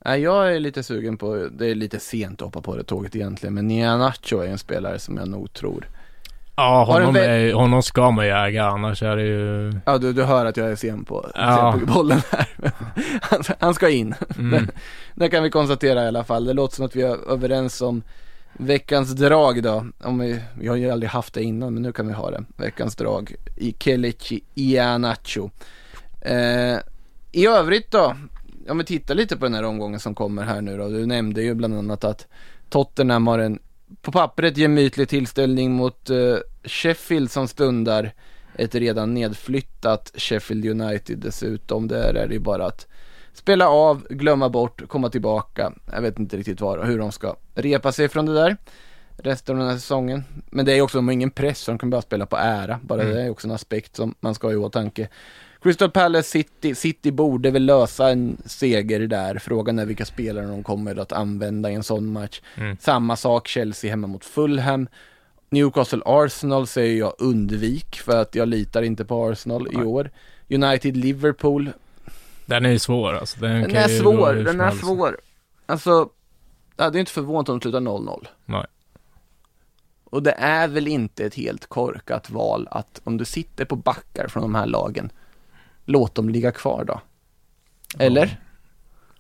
Nej, 0.06 0.22
jag 0.22 0.56
är 0.56 0.60
lite 0.60 0.84
sugen 0.84 1.18
på, 1.18 1.48
det 1.52 1.68
är 1.68 1.76
lite 1.76 2.00
sent 2.00 2.42
att 2.42 2.46
hoppa 2.46 2.62
på 2.62 2.76
det 2.76 2.84
tåget 2.84 3.16
egentligen, 3.16 3.54
men 3.54 3.68
Nianacho 3.68 4.40
är 4.40 4.48
en 4.48 4.58
spelare 4.58 5.00
som 5.00 5.18
jag 5.18 5.28
nog 5.28 5.54
tror. 5.54 5.88
Ja, 6.58 6.84
honom, 6.84 7.16
är, 7.16 7.54
honom 7.54 7.84
ska 7.84 8.12
man 8.12 8.26
ju 8.26 8.32
äga, 8.32 8.66
annars 8.66 9.04
är 9.04 9.16
det 9.16 9.24
ju... 9.24 9.74
Ja, 9.86 9.98
du, 9.98 10.14
du 10.14 10.24
hör 10.24 10.46
att 10.46 10.58
jag 10.58 10.72
är 10.72 10.76
sen 10.76 11.06
på, 11.06 11.32
Ja. 11.36 11.72
sen 11.78 11.88
på 11.88 11.94
bollen 11.94 12.22
här. 12.32 12.48
han, 13.22 13.44
han 13.60 13.74
ska 13.74 13.90
in. 13.90 14.16
Mm, 14.38 14.68
Det 15.16 15.30
kan 15.30 15.44
vi 15.44 15.50
konstatera 15.50 16.04
i 16.04 16.08
alla 16.08 16.24
fall. 16.24 16.46
Det 16.46 16.54
låter 16.54 16.76
som 16.76 16.86
att 16.86 16.96
vi 16.96 17.02
är 17.02 17.32
överens 17.32 17.82
om 17.82 18.04
veckans 18.54 19.12
drag 19.12 19.64
då. 19.64 19.86
Om 20.04 20.20
vi, 20.20 20.40
vi 20.60 20.68
har 20.68 20.76
ju 20.76 20.92
aldrig 20.92 21.10
haft 21.10 21.34
det 21.34 21.44
innan, 21.44 21.74
men 21.74 21.84
nu 21.84 21.92
kan 21.92 22.08
vi 22.08 22.14
ha 22.14 22.32
det. 22.32 22.44
Veckans 22.58 22.96
drag 22.96 23.36
i 23.56 23.76
Kelechi 23.80 24.42
Iheanacho. 24.56 25.50
Eh, 26.22 26.78
I 27.32 27.48
övrigt 27.48 27.92
då, 27.92 28.16
om 28.70 28.78
vi 28.78 28.84
tittar 28.84 29.16
lite 29.16 29.38
på 29.38 29.46
den 29.46 29.54
här 29.54 29.64
omgången 29.64 30.00
som 30.00 30.16
kommer 30.16 30.44
här 30.44 30.62
nu 30.62 30.78
då. 30.78 30.88
Du 30.88 31.06
nämnde 31.06 31.42
ju 31.44 31.54
bland 31.54 31.78
annat 31.78 32.04
att 32.04 32.28
Tottenham 32.70 33.28
har 33.28 33.40
en 33.40 33.60
på 34.02 34.12
pappret 34.12 34.58
gemytlig 34.58 35.10
tillställning 35.10 35.72
mot 35.72 36.10
eh, 36.10 36.38
Sheffield 36.64 37.32
som 37.32 37.48
stundar 37.48 38.12
ett 38.56 38.76
redan 38.76 39.14
nedflyttat 39.14 40.12
Sheffield 40.16 40.66
United 40.66 41.18
dessutom. 41.20 41.88
Där 41.88 42.14
är 42.14 42.28
det 42.28 42.34
ju 42.34 42.40
bara 42.40 42.66
att 42.66 42.88
spela 43.34 43.70
av, 43.70 44.08
glömma 44.10 44.50
bort, 44.50 44.88
komma 44.88 45.10
tillbaka. 45.10 45.74
Jag 45.92 46.02
vet 46.02 46.20
inte 46.20 46.38
riktigt 46.38 46.62
var, 46.62 46.86
hur 46.86 47.00
de 47.00 47.12
ska 47.12 47.36
repa 47.56 47.92
sig 47.92 48.10
från 48.10 48.26
det 48.26 48.34
där 48.34 48.58
resten 49.18 49.56
av 49.56 49.60
den 49.60 49.70
här 49.70 49.78
säsongen. 49.78 50.24
Men 50.46 50.66
det 50.66 50.72
är 50.72 50.76
ju 50.76 50.82
också, 50.82 50.98
de 50.98 51.08
har 51.08 51.14
ingen 51.14 51.32
press, 51.32 51.60
så 51.60 51.72
de 51.72 51.78
kan 51.78 51.90
bara 51.90 52.02
spela 52.02 52.26
på 52.26 52.38
ära. 52.38 52.80
Bara 52.84 53.02
Mm. 53.02 53.16
det 53.16 53.22
är 53.22 53.30
också 53.30 53.48
en 53.48 53.54
aspekt 53.54 53.96
som 53.96 54.16
man 54.20 54.36
ska 54.36 54.48
ha 54.48 54.54
i 54.54 54.56
åtanke. 54.56 55.08
Crystal 55.66 55.92
Palace 55.92 56.30
City, 56.30 56.76
City 56.76 57.12
borde 57.12 57.52
väl 57.52 57.66
lösa 57.66 58.10
en 58.10 58.38
seger 58.46 59.00
där. 59.00 59.38
Frågan 59.40 59.80
är 59.80 59.86
vilka 59.86 60.06
spelare 60.06 60.46
de 60.46 60.64
kommer 60.64 60.96
att 61.00 61.12
använda 61.12 61.72
i 61.72 61.74
en 61.74 61.84
sån 61.84 62.12
match. 62.14 62.42
mm, 62.56 62.78
Samma 62.80 63.16
sak 63.16 63.48
Chelsea 63.48 63.90
hemma 63.90 64.08
mot 64.08 64.26
Fulham. 64.26 64.88
Newcastle 65.50 66.02
Arsenal 66.06 66.68
säger 66.68 67.00
jag 67.00 67.14
undvik 67.20 67.96
för 67.96 68.22
att 68.22 68.36
jag 68.36 68.48
litar 68.48 68.82
inte 68.82 69.06
på 69.06 69.26
Arsenal 69.26 69.68
i 69.72 69.78
Nej. 69.78 69.86
år. 69.86 70.12
United 70.50 70.98
Liverpool, 70.98 71.72
Den 72.46 72.66
är 72.66 72.70
ju 72.70 72.80
svår 72.80 73.14
alltså. 73.14 73.40
Den, 73.40 73.62
den 73.62 73.76
är 73.76 73.88
svår, 73.88 74.34
den 74.34 74.62
är 74.62 74.72
svår. 74.72 75.18
Alltså, 75.66 76.10
ja, 76.78 76.90
det 76.90 76.98
är 76.98 77.00
inte 77.00 77.12
förvånat 77.12 77.50
om 77.50 77.60
de 77.60 77.62
slutar 77.62 77.80
0-0. 77.80 78.28
Nej. 78.46 78.66
Och 80.04 80.24
det 80.24 80.36
är 80.38 80.68
väl 80.68 80.88
inte 80.88 81.26
ett 81.26 81.36
helt 81.36 81.66
korkat 81.68 82.30
val 82.30 82.68
att 82.72 83.02
om 83.04 83.18
du 83.18 83.26
sitter 83.26 83.66
på 83.66 83.76
backar 83.76 84.28
från 84.28 84.42
de 84.42 84.56
här 84.56 84.66
lagen, 84.66 85.12
låt 85.86 86.16
dem 86.16 86.30
ligga 86.30 86.52
kvar 86.52 86.84
då. 86.84 87.02
Eller? 88.00 88.40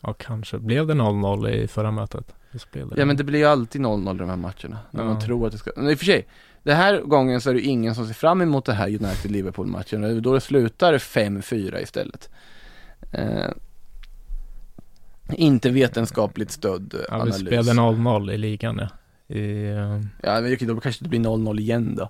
Ja, 0.01 0.13
kanske. 0.13 0.57
Blev 0.59 0.87
det 0.87 0.93
0-0 0.93 1.49
i 1.49 1.67
förra 1.67 1.91
mötet? 1.91 2.35
Det 2.51 2.79
Ja 2.97 3.05
men 3.05 3.17
det 3.17 3.23
blir 3.23 3.39
ju 3.39 3.45
alltid 3.45 3.81
0-0 3.81 4.15
i 4.15 4.17
de 4.17 4.29
här 4.29 4.35
matcherna. 4.35 4.77
När 4.91 5.03
man 5.03 5.13
Ja. 5.13 5.21
tror 5.21 5.45
att 5.45 5.51
det 5.51 5.57
ska, 5.57 5.71
men 5.77 5.89
i 5.89 5.93
och 5.93 5.97
för 5.99 6.05
sig, 6.05 6.27
den 6.63 6.77
här 6.77 7.01
gången 7.01 7.41
så 7.41 7.49
är 7.49 7.53
det 7.53 7.61
ingen 7.61 7.95
som 7.95 8.07
ser 8.07 8.13
fram 8.13 8.41
emot 8.41 8.65
det 8.65 8.73
här 8.73 8.87
United-Liverpool-matchen. 8.87 10.03
Är 10.03 10.21
Då 10.21 10.33
det 10.33 10.41
slutar 10.41 10.97
5-4 10.97 11.81
istället. 11.81 12.29
Eh, 13.11 13.49
inte 15.29 15.69
vetenskapligt 15.69 16.51
stödd 16.51 16.93
eh, 16.93 16.99
Ja, 17.09 17.15
vi 17.15 17.21
analys. 17.21 17.35
spelade 17.39 17.71
0-0 17.71 18.31
i 18.31 18.37
ligan 18.37 18.77
ja. 18.77 18.87
I, 19.35 19.65
eh, 19.69 20.01
Ja, 20.23 20.41
men 20.41 20.57
då 20.67 20.79
kanske 20.79 21.03
det 21.03 21.09
blir 21.09 21.19
0-0 21.19 21.59
igen 21.59 21.95
då. 21.95 22.09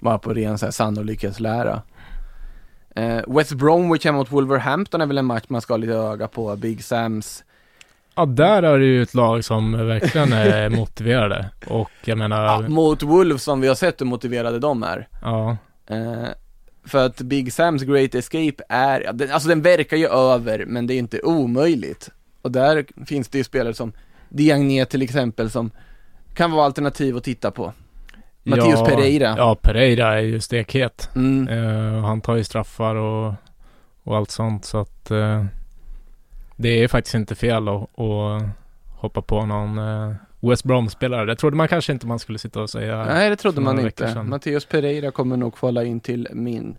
Bara 0.00 0.18
på 0.18 0.34
ren 0.34 0.58
så 0.58 0.66
här, 0.66 0.70
sannolikhetslära. 0.70 1.82
Eh, 2.98 3.20
West 3.36 3.52
Bromwich 3.52 4.04
hemma 4.04 4.18
mot 4.18 4.32
Wolverhampton 4.32 5.00
är 5.00 5.06
väl 5.06 5.18
en 5.18 5.24
match 5.26 5.44
man 5.48 5.60
ska 5.60 5.72
ha 5.72 5.78
lite 5.78 5.92
öga 5.92 6.28
på. 6.28 6.56
Big 6.56 6.84
Sams. 6.84 7.44
Ja, 8.14 8.26
där 8.26 8.62
är 8.62 8.78
det 8.78 8.84
ju 8.84 9.02
ett 9.02 9.14
lag 9.14 9.44
som 9.44 9.86
verkligen 9.86 10.32
är 10.32 10.68
motiverade. 10.76 11.50
Och 11.66 11.90
jag 12.04 12.18
menar, 12.18 12.44
Ja, 12.44 12.68
mot 12.68 13.02
Wolves 13.02 13.42
som 13.42 13.60
vi 13.60 13.68
har 13.68 13.74
sett 13.74 14.00
hur 14.00 14.06
motiverade 14.06 14.58
de 14.58 14.82
är. 14.82 15.08
ja, 15.22 15.56
Eh, 15.90 16.28
för 16.84 17.06
att 17.06 17.20
Big 17.20 17.52
Sams 17.52 17.82
Great 17.82 18.14
Escape 18.14 18.62
är, 18.68 19.30
alltså 19.32 19.48
den 19.48 19.62
verkar 19.62 19.96
ju 19.96 20.06
över, 20.08 20.64
men 20.66 20.86
det 20.86 20.94
är 20.94 20.98
inte 20.98 21.20
omöjligt. 21.22 22.08
Och 22.42 22.52
där 22.52 22.84
finns 23.06 23.28
det 23.28 23.38
ju 23.38 23.44
spelare 23.44 23.74
som 23.74 23.92
Diagne 24.28 24.84
till 24.84 25.02
exempel 25.02 25.50
som 25.50 25.70
kan 26.34 26.50
vara 26.50 26.64
alternativ 26.64 27.16
att 27.16 27.24
titta 27.24 27.50
på. 27.50 27.72
Mattias 28.48 28.80
ja, 28.80 28.86
Pereira. 28.86 29.34
Ja, 29.38 29.54
Pereira 29.54 30.18
är 30.18 30.22
ju 30.22 30.40
stekhet. 30.40 31.10
Mm. 31.16 31.48
Eh, 31.48 32.04
han 32.04 32.20
tar 32.20 32.36
ju 32.36 32.44
straffar 32.44 32.94
och, 32.94 33.34
och 34.02 34.16
allt 34.16 34.30
sånt 34.30 34.64
så 34.64 34.78
att 34.78 35.10
eh, 35.10 35.44
det 36.56 36.68
är 36.68 36.88
faktiskt 36.88 37.14
inte 37.14 37.34
fel 37.34 37.68
att, 37.68 38.00
att 38.00 38.42
hoppa 38.96 39.22
på 39.22 39.46
någon 39.46 39.78
eh, 39.78 40.14
West 40.40 40.64
Brom-spelare. 40.64 41.26
Det 41.26 41.36
trodde 41.36 41.56
man 41.56 41.68
kanske 41.68 41.92
inte 41.92 42.06
man 42.06 42.18
skulle 42.18 42.38
sitta 42.38 42.60
och 42.60 42.70
säga. 42.70 43.04
Nej, 43.04 43.30
det 43.30 43.36
trodde 43.36 43.60
man 43.60 43.80
inte. 43.80 44.22
Mattias 44.22 44.64
Pereira 44.64 45.10
kommer 45.10 45.36
nog 45.36 45.54
kvala 45.54 45.84
in 45.84 46.00
till 46.00 46.28
min 46.32 46.76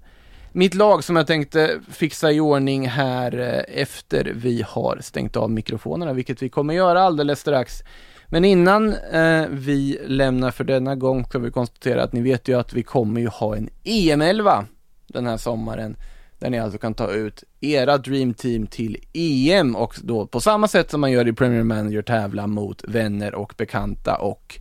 mitt 0.51 0.73
lag 0.73 1.03
som 1.03 1.15
jag 1.15 1.27
tänkte 1.27 1.79
fixa 1.91 2.32
i 2.32 2.39
ordning 2.39 2.88
här 2.88 3.65
efter 3.67 4.32
vi 4.36 4.65
har 4.67 4.99
stängt 5.01 5.36
av 5.36 5.51
mikrofonerna, 5.51 6.13
vilket 6.13 6.41
vi 6.41 6.49
kommer 6.49 6.73
göra 6.73 7.01
alldeles 7.01 7.39
strax. 7.39 7.84
Men 8.31 8.45
innan 8.45 8.93
eh, 8.93 9.45
vi 9.49 9.99
lämnar 10.05 10.51
för 10.51 10.63
denna 10.63 10.95
gång 10.95 11.25
ska 11.25 11.39
vi 11.39 11.51
konstatera 11.51 12.03
att 12.03 12.13
ni 12.13 12.21
vet 12.21 12.47
ju 12.47 12.59
att 12.59 12.73
vi 12.73 12.83
kommer 12.83 13.21
ju 13.21 13.27
ha 13.27 13.55
en 13.55 13.69
EM11 13.83 14.65
den 15.07 15.25
här 15.25 15.37
sommaren. 15.37 15.95
Där 16.39 16.49
ni 16.49 16.59
alltså 16.59 16.77
kan 16.77 16.93
ta 16.93 17.11
ut 17.11 17.43
era 17.61 17.97
Dream 17.97 18.33
Team 18.33 18.67
till 18.67 18.97
EM 19.13 19.75
och 19.75 19.95
då 20.03 20.27
på 20.27 20.39
samma 20.39 20.67
sätt 20.67 20.91
som 20.91 21.01
man 21.01 21.11
gör 21.11 21.27
i 21.27 21.33
Premier 21.33 21.63
Manager 21.63 22.01
tävla 22.01 22.47
mot 22.47 22.83
vänner 22.87 23.35
och 23.35 23.53
bekanta 23.57 24.15
och 24.15 24.59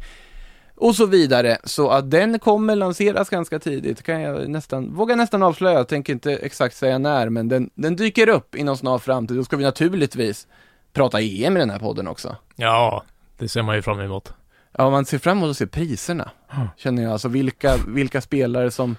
och 0.81 0.95
så 0.95 1.07
vidare. 1.07 1.59
Så 1.65 1.91
att 1.91 2.11
den 2.11 2.39
kommer 2.39 2.77
lanseras 2.77 3.29
ganska 3.29 3.59
tidigt, 3.59 4.03
kan 4.03 4.21
jag 4.21 4.49
nästan, 4.49 4.95
vågar 4.95 5.17
nästan 5.17 5.43
avslöja, 5.43 5.79
jag 5.79 5.89
tänker 5.89 6.13
inte 6.13 6.37
exakt 6.37 6.77
säga 6.77 6.99
när, 6.99 7.29
men 7.29 7.49
den, 7.49 7.71
den 7.75 7.97
dyker 7.97 8.29
upp 8.29 8.55
inom 8.55 8.77
snar 8.77 8.99
framtid. 8.99 9.37
Då 9.37 9.45
ska 9.45 9.57
vi 9.57 9.65
naturligtvis 9.65 10.47
prata 10.93 11.21
EM 11.21 11.57
i 11.57 11.61
den 11.61 11.71
här 11.71 11.79
podden 11.79 12.09
också. 12.09 12.37
Ja, 12.57 13.05
det 13.39 13.49
ser 13.49 13.63
man 13.63 13.77
ju 13.77 13.83
fram 13.83 14.01
emot. 14.01 14.33
Ja, 14.79 14.91
man 14.91 15.05
ser 15.05 15.19
fram 15.19 15.39
emot 15.39 15.51
att 15.51 15.57
se 15.57 15.67
priserna, 15.67 16.31
känner 16.77 17.03
jag. 17.03 17.13
Alltså 17.13 17.29
vilka, 17.29 17.77
vilka 17.87 18.21
spelare 18.21 18.71
som, 18.71 18.97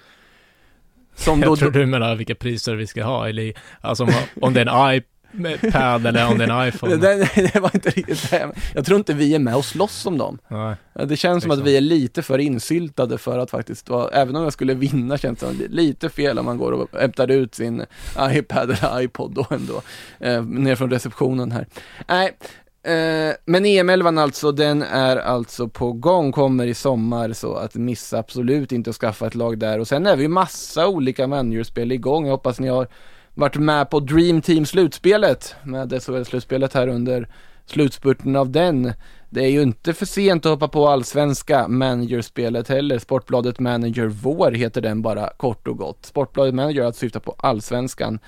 som 1.14 1.40
då... 1.40 1.46
Jag 1.46 1.58
tror 1.58 1.70
du 1.70 1.86
menar 1.86 2.14
vilka 2.14 2.34
priser 2.34 2.74
vi 2.74 2.86
ska 2.86 3.04
ha, 3.04 3.28
eller 3.28 3.54
alltså 3.80 4.04
om, 4.04 4.12
om 4.40 4.54
det 4.54 4.60
är 4.60 4.66
en 4.66 4.96
iPad 5.44 6.06
eller 6.06 6.28
om 6.28 6.38
det 6.38 6.44
är 6.44 6.60
en 6.60 6.68
iPhone. 6.68 6.96
det, 6.96 7.28
det, 7.52 7.60
var 7.60 7.70
inte 7.74 7.90
riktigt 7.90 8.30
det. 8.30 8.52
Jag 8.74 8.86
tror 8.86 8.98
inte 8.98 9.14
vi 9.14 9.34
är 9.34 9.38
med 9.38 9.56
och 9.56 9.64
slåss 9.64 10.06
om 10.06 10.18
dem. 10.18 10.38
Nej. 10.48 10.76
Det 11.06 11.16
känns 11.16 11.42
som 11.42 11.50
att 11.50 11.58
Liksom. 11.58 11.64
vi 11.64 11.76
är 11.76 11.80
lite 11.80 12.22
för 12.22 12.38
insyltade 12.38 13.18
för 13.18 13.38
att 13.38 13.50
faktiskt 13.50 13.88
vara, 13.88 14.10
även 14.10 14.36
om 14.36 14.42
jag 14.42 14.52
skulle 14.52 14.74
vinna 14.74 15.18
känns 15.18 15.38
det 15.38 15.46
som 15.46 15.56
lite 15.68 16.08
fel 16.08 16.38
om 16.38 16.44
man 16.44 16.58
går 16.58 16.72
och 16.72 17.00
hämtar 17.00 17.30
ut 17.30 17.54
sin 17.54 17.84
iPad 18.20 18.70
eller 18.70 19.00
iPod 19.00 19.34
då 19.34 19.46
ändå, 19.50 19.82
eh, 20.18 20.44
ner 20.44 20.76
från 20.76 20.90
receptionen 20.90 21.52
här. 21.52 21.66
Nej, 22.08 22.36
eh, 22.82 23.34
men 23.44 23.66
EM11 23.66 24.20
alltså, 24.20 24.52
den 24.52 24.82
är 24.82 25.16
alltså 25.16 25.68
på 25.68 25.92
gång, 25.92 26.32
kommer 26.32 26.66
i 26.66 26.74
sommar 26.74 27.32
så 27.32 27.54
att 27.54 27.74
missa 27.74 28.18
absolut 28.18 28.72
inte 28.72 28.90
att 28.90 28.96
skaffa 28.96 29.26
ett 29.26 29.34
lag 29.34 29.58
där 29.58 29.78
och 29.78 29.88
sen 29.88 30.06
är 30.06 30.16
vi 30.16 30.22
ju 30.22 30.28
massa 30.28 30.88
olika 30.88 31.26
managerspel 31.26 31.92
igång, 31.92 32.26
jag 32.26 32.32
hoppas 32.32 32.60
ni 32.60 32.68
har 32.68 32.88
varit 33.34 33.56
med 33.56 33.90
på 33.90 34.00
Dream 34.00 34.42
Team 34.42 34.66
slutspelet 34.66 35.54
med 35.62 35.92
SHL-slutspelet 35.92 36.74
här 36.74 36.88
under 36.88 37.28
slutspurten 37.66 38.36
av 38.36 38.50
den. 38.50 38.92
Det 39.30 39.44
är 39.44 39.48
ju 39.48 39.62
inte 39.62 39.94
för 39.94 40.06
sent 40.06 40.46
att 40.46 40.52
hoppa 40.52 40.68
på 40.68 40.88
allsvenska 40.88 41.68
managerspelet 41.68 42.68
heller. 42.68 42.98
Sportbladet 42.98 43.58
Manager 43.58 44.06
Vår 44.06 44.50
heter 44.50 44.80
den 44.80 45.02
bara 45.02 45.30
kort 45.36 45.68
och 45.68 45.78
gott. 45.78 46.06
Sportbladet 46.06 46.54
Manager 46.54 46.84
att 46.84 46.96
syfta 46.96 47.20
på 47.20 47.34
allsvenskan. 47.38 48.18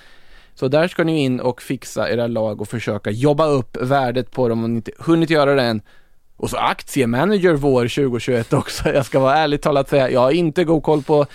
Så 0.54 0.68
där 0.68 0.88
ska 0.88 1.04
ni 1.04 1.24
in 1.24 1.40
och 1.40 1.62
fixa 1.62 2.10
era 2.10 2.26
lag 2.26 2.60
och 2.60 2.68
försöka 2.68 3.10
jobba 3.10 3.46
upp 3.46 3.76
värdet 3.80 4.30
på 4.30 4.48
dem 4.48 4.64
om 4.64 4.70
ni 4.72 4.76
inte 4.76 4.92
hunnit 4.98 5.30
göra 5.30 5.54
det 5.54 5.62
än. 5.62 5.82
Och 6.36 6.50
så 6.50 6.56
aktiemanager 6.56 7.54
vår 7.54 7.82
2021 7.82 8.52
också. 8.52 8.88
Jag 8.88 9.06
ska 9.06 9.20
vara 9.20 9.36
ärligt 9.36 9.62
talat 9.62 9.88
säga, 9.88 10.10
jag 10.10 10.20
har 10.20 10.30
inte 10.30 10.64
god 10.64 10.82
koll 10.82 11.02
på 11.02 11.26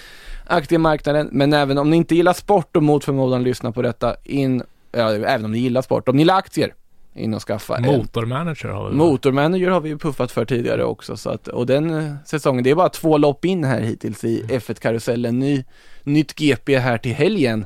aktiemarknaden, 0.48 1.30
men 1.32 1.54
även 1.54 1.78
om 1.78 1.90
ni 1.90 1.98
inte 1.98 2.16
gillar 2.16 2.34
sport 2.34 2.76
och 2.76 2.84
mot 2.84 3.04
förmodan 3.04 3.44
lyssna 3.44 3.72
på 3.72 3.82
detta, 3.82 4.16
in, 4.24 4.64
ja, 4.92 5.12
även 5.12 5.46
om 5.46 5.52
ni 5.52 5.60
gillar 5.60 5.82
sport, 5.82 6.10
om 6.10 6.16
ni 6.16 6.22
gillar 6.22 6.38
aktier, 6.38 6.74
in 7.14 7.34
och 7.34 7.42
skaffa. 7.42 7.80
Motormanager 7.80 8.70
har 8.70 8.90
vi. 8.90 8.96
Motormanager 8.96 9.70
har 9.70 9.82
vi 9.82 9.90
ju 9.90 9.98
puffat 9.98 10.32
för 10.32 10.46
tidigare 10.46 10.84
också, 10.84 11.18
så 11.18 11.30
att, 11.30 11.48
och 11.48 11.66
den 11.66 11.90
eh, 11.90 12.14
säsongen, 12.26 12.64
det 12.64 12.70
är 12.70 12.76
bara 12.76 12.90
två 12.90 13.18
lopp 13.18 13.46
in 13.46 13.64
här 13.64 13.82
hittills 13.82 14.24
i 14.24 14.44
F1-karusellen, 14.44 15.40
Ny, 15.40 15.64
nytt 16.04 16.36
GP 16.36 16.78
här 16.78 16.98
till 16.98 17.14
helgen. 17.14 17.66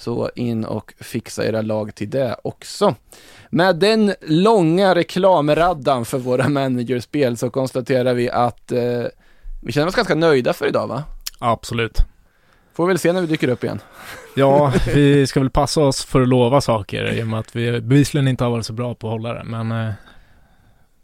Så 0.00 0.30
in 0.34 0.64
och 0.64 0.94
fixa 1.00 1.44
era 1.46 1.62
lag 1.62 1.94
till 1.94 2.10
det 2.10 2.36
också. 2.44 2.94
Med 3.50 3.76
den 3.76 4.14
långa 4.20 4.94
reklamraddan 4.94 6.04
för 6.04 6.18
våra 6.18 6.48
managerspel 6.48 7.36
så 7.36 7.50
konstaterar 7.50 8.14
vi 8.14 8.30
att 8.30 8.72
eh, 8.72 9.04
vi 9.62 9.72
känner 9.72 9.88
oss 9.88 9.94
ganska 9.94 10.14
nöjda 10.14 10.52
för 10.52 10.66
idag 10.68 10.86
va? 10.86 11.04
Absolut. 11.38 11.98
Får 12.74 12.86
väl 12.86 12.98
se 12.98 13.12
när 13.12 13.20
vi 13.20 13.26
dyker 13.26 13.48
upp 13.48 13.64
igen. 13.64 13.80
Ja, 14.36 14.72
vi 14.94 15.26
ska 15.26 15.40
väl 15.40 15.50
passa 15.50 15.80
oss 15.80 16.04
för 16.04 16.20
att 16.22 16.28
lova 16.28 16.60
saker 16.60 17.12
i 17.12 17.22
och 17.22 17.26
med 17.26 17.40
att 17.40 17.56
vi 17.56 17.80
bevisligen 17.80 18.28
inte 18.28 18.44
har 18.44 18.50
varit 18.50 18.66
så 18.66 18.72
bra 18.72 18.94
på 18.94 19.06
att 19.06 19.12
hålla 19.12 19.34
det. 19.34 19.44
Men 19.44 19.72
eh, 19.72 19.92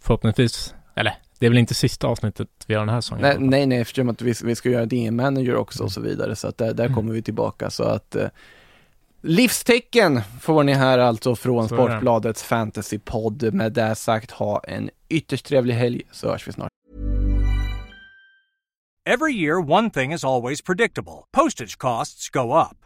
förhoppningsvis, 0.02 0.74
eller 0.94 1.14
det 1.38 1.46
är 1.46 1.50
väl 1.50 1.58
inte 1.58 1.74
sista 1.74 2.06
avsnittet 2.06 2.48
vi 2.66 2.74
har 2.74 2.80
den 2.86 2.94
här 2.94 3.00
säsongen. 3.00 3.22
Nej, 3.22 3.36
nej, 3.40 3.66
nej, 3.66 3.78
eftersom 3.80 4.08
att 4.08 4.22
vi, 4.22 4.34
vi 4.44 4.54
ska 4.54 4.68
göra 4.70 4.86
DM-manager 4.86 5.56
också 5.56 5.84
och 5.84 5.92
så 5.92 6.00
vidare, 6.00 6.36
så 6.36 6.48
att 6.48 6.58
där, 6.58 6.74
där 6.74 6.84
Mm. 6.84 6.94
kommer 6.94 7.12
vi 7.12 7.22
tillbaka. 7.22 7.70
Så 7.70 7.82
att 7.82 8.16
eh, 8.16 8.26
livstecken 9.26 10.20
får 10.40 10.64
ni 10.64 10.72
här 10.72 10.98
alltså 10.98 11.36
från. 11.36 11.68
Sportbladets 11.68 12.42
fantasypodd. 12.42 13.54
Med 13.54 13.72
det 13.72 13.94
sagt, 13.94 14.30
ha 14.30 14.60
en 14.68 14.90
ytterst 15.08 15.46
trevlig 15.46 15.74
helg, 15.74 16.02
så 16.12 16.30
hörs 16.30 16.48
vi 16.48 16.52
snart. 16.52 16.70
Every 19.08 19.32
year, 19.32 19.70
one 19.70 19.90
thing 19.90 20.12
is 20.12 20.24
always 20.24 20.62
predictable 20.62 21.12
postage 21.32 21.78
costs 21.78 22.28
go 22.28 22.60
up. 22.60 22.85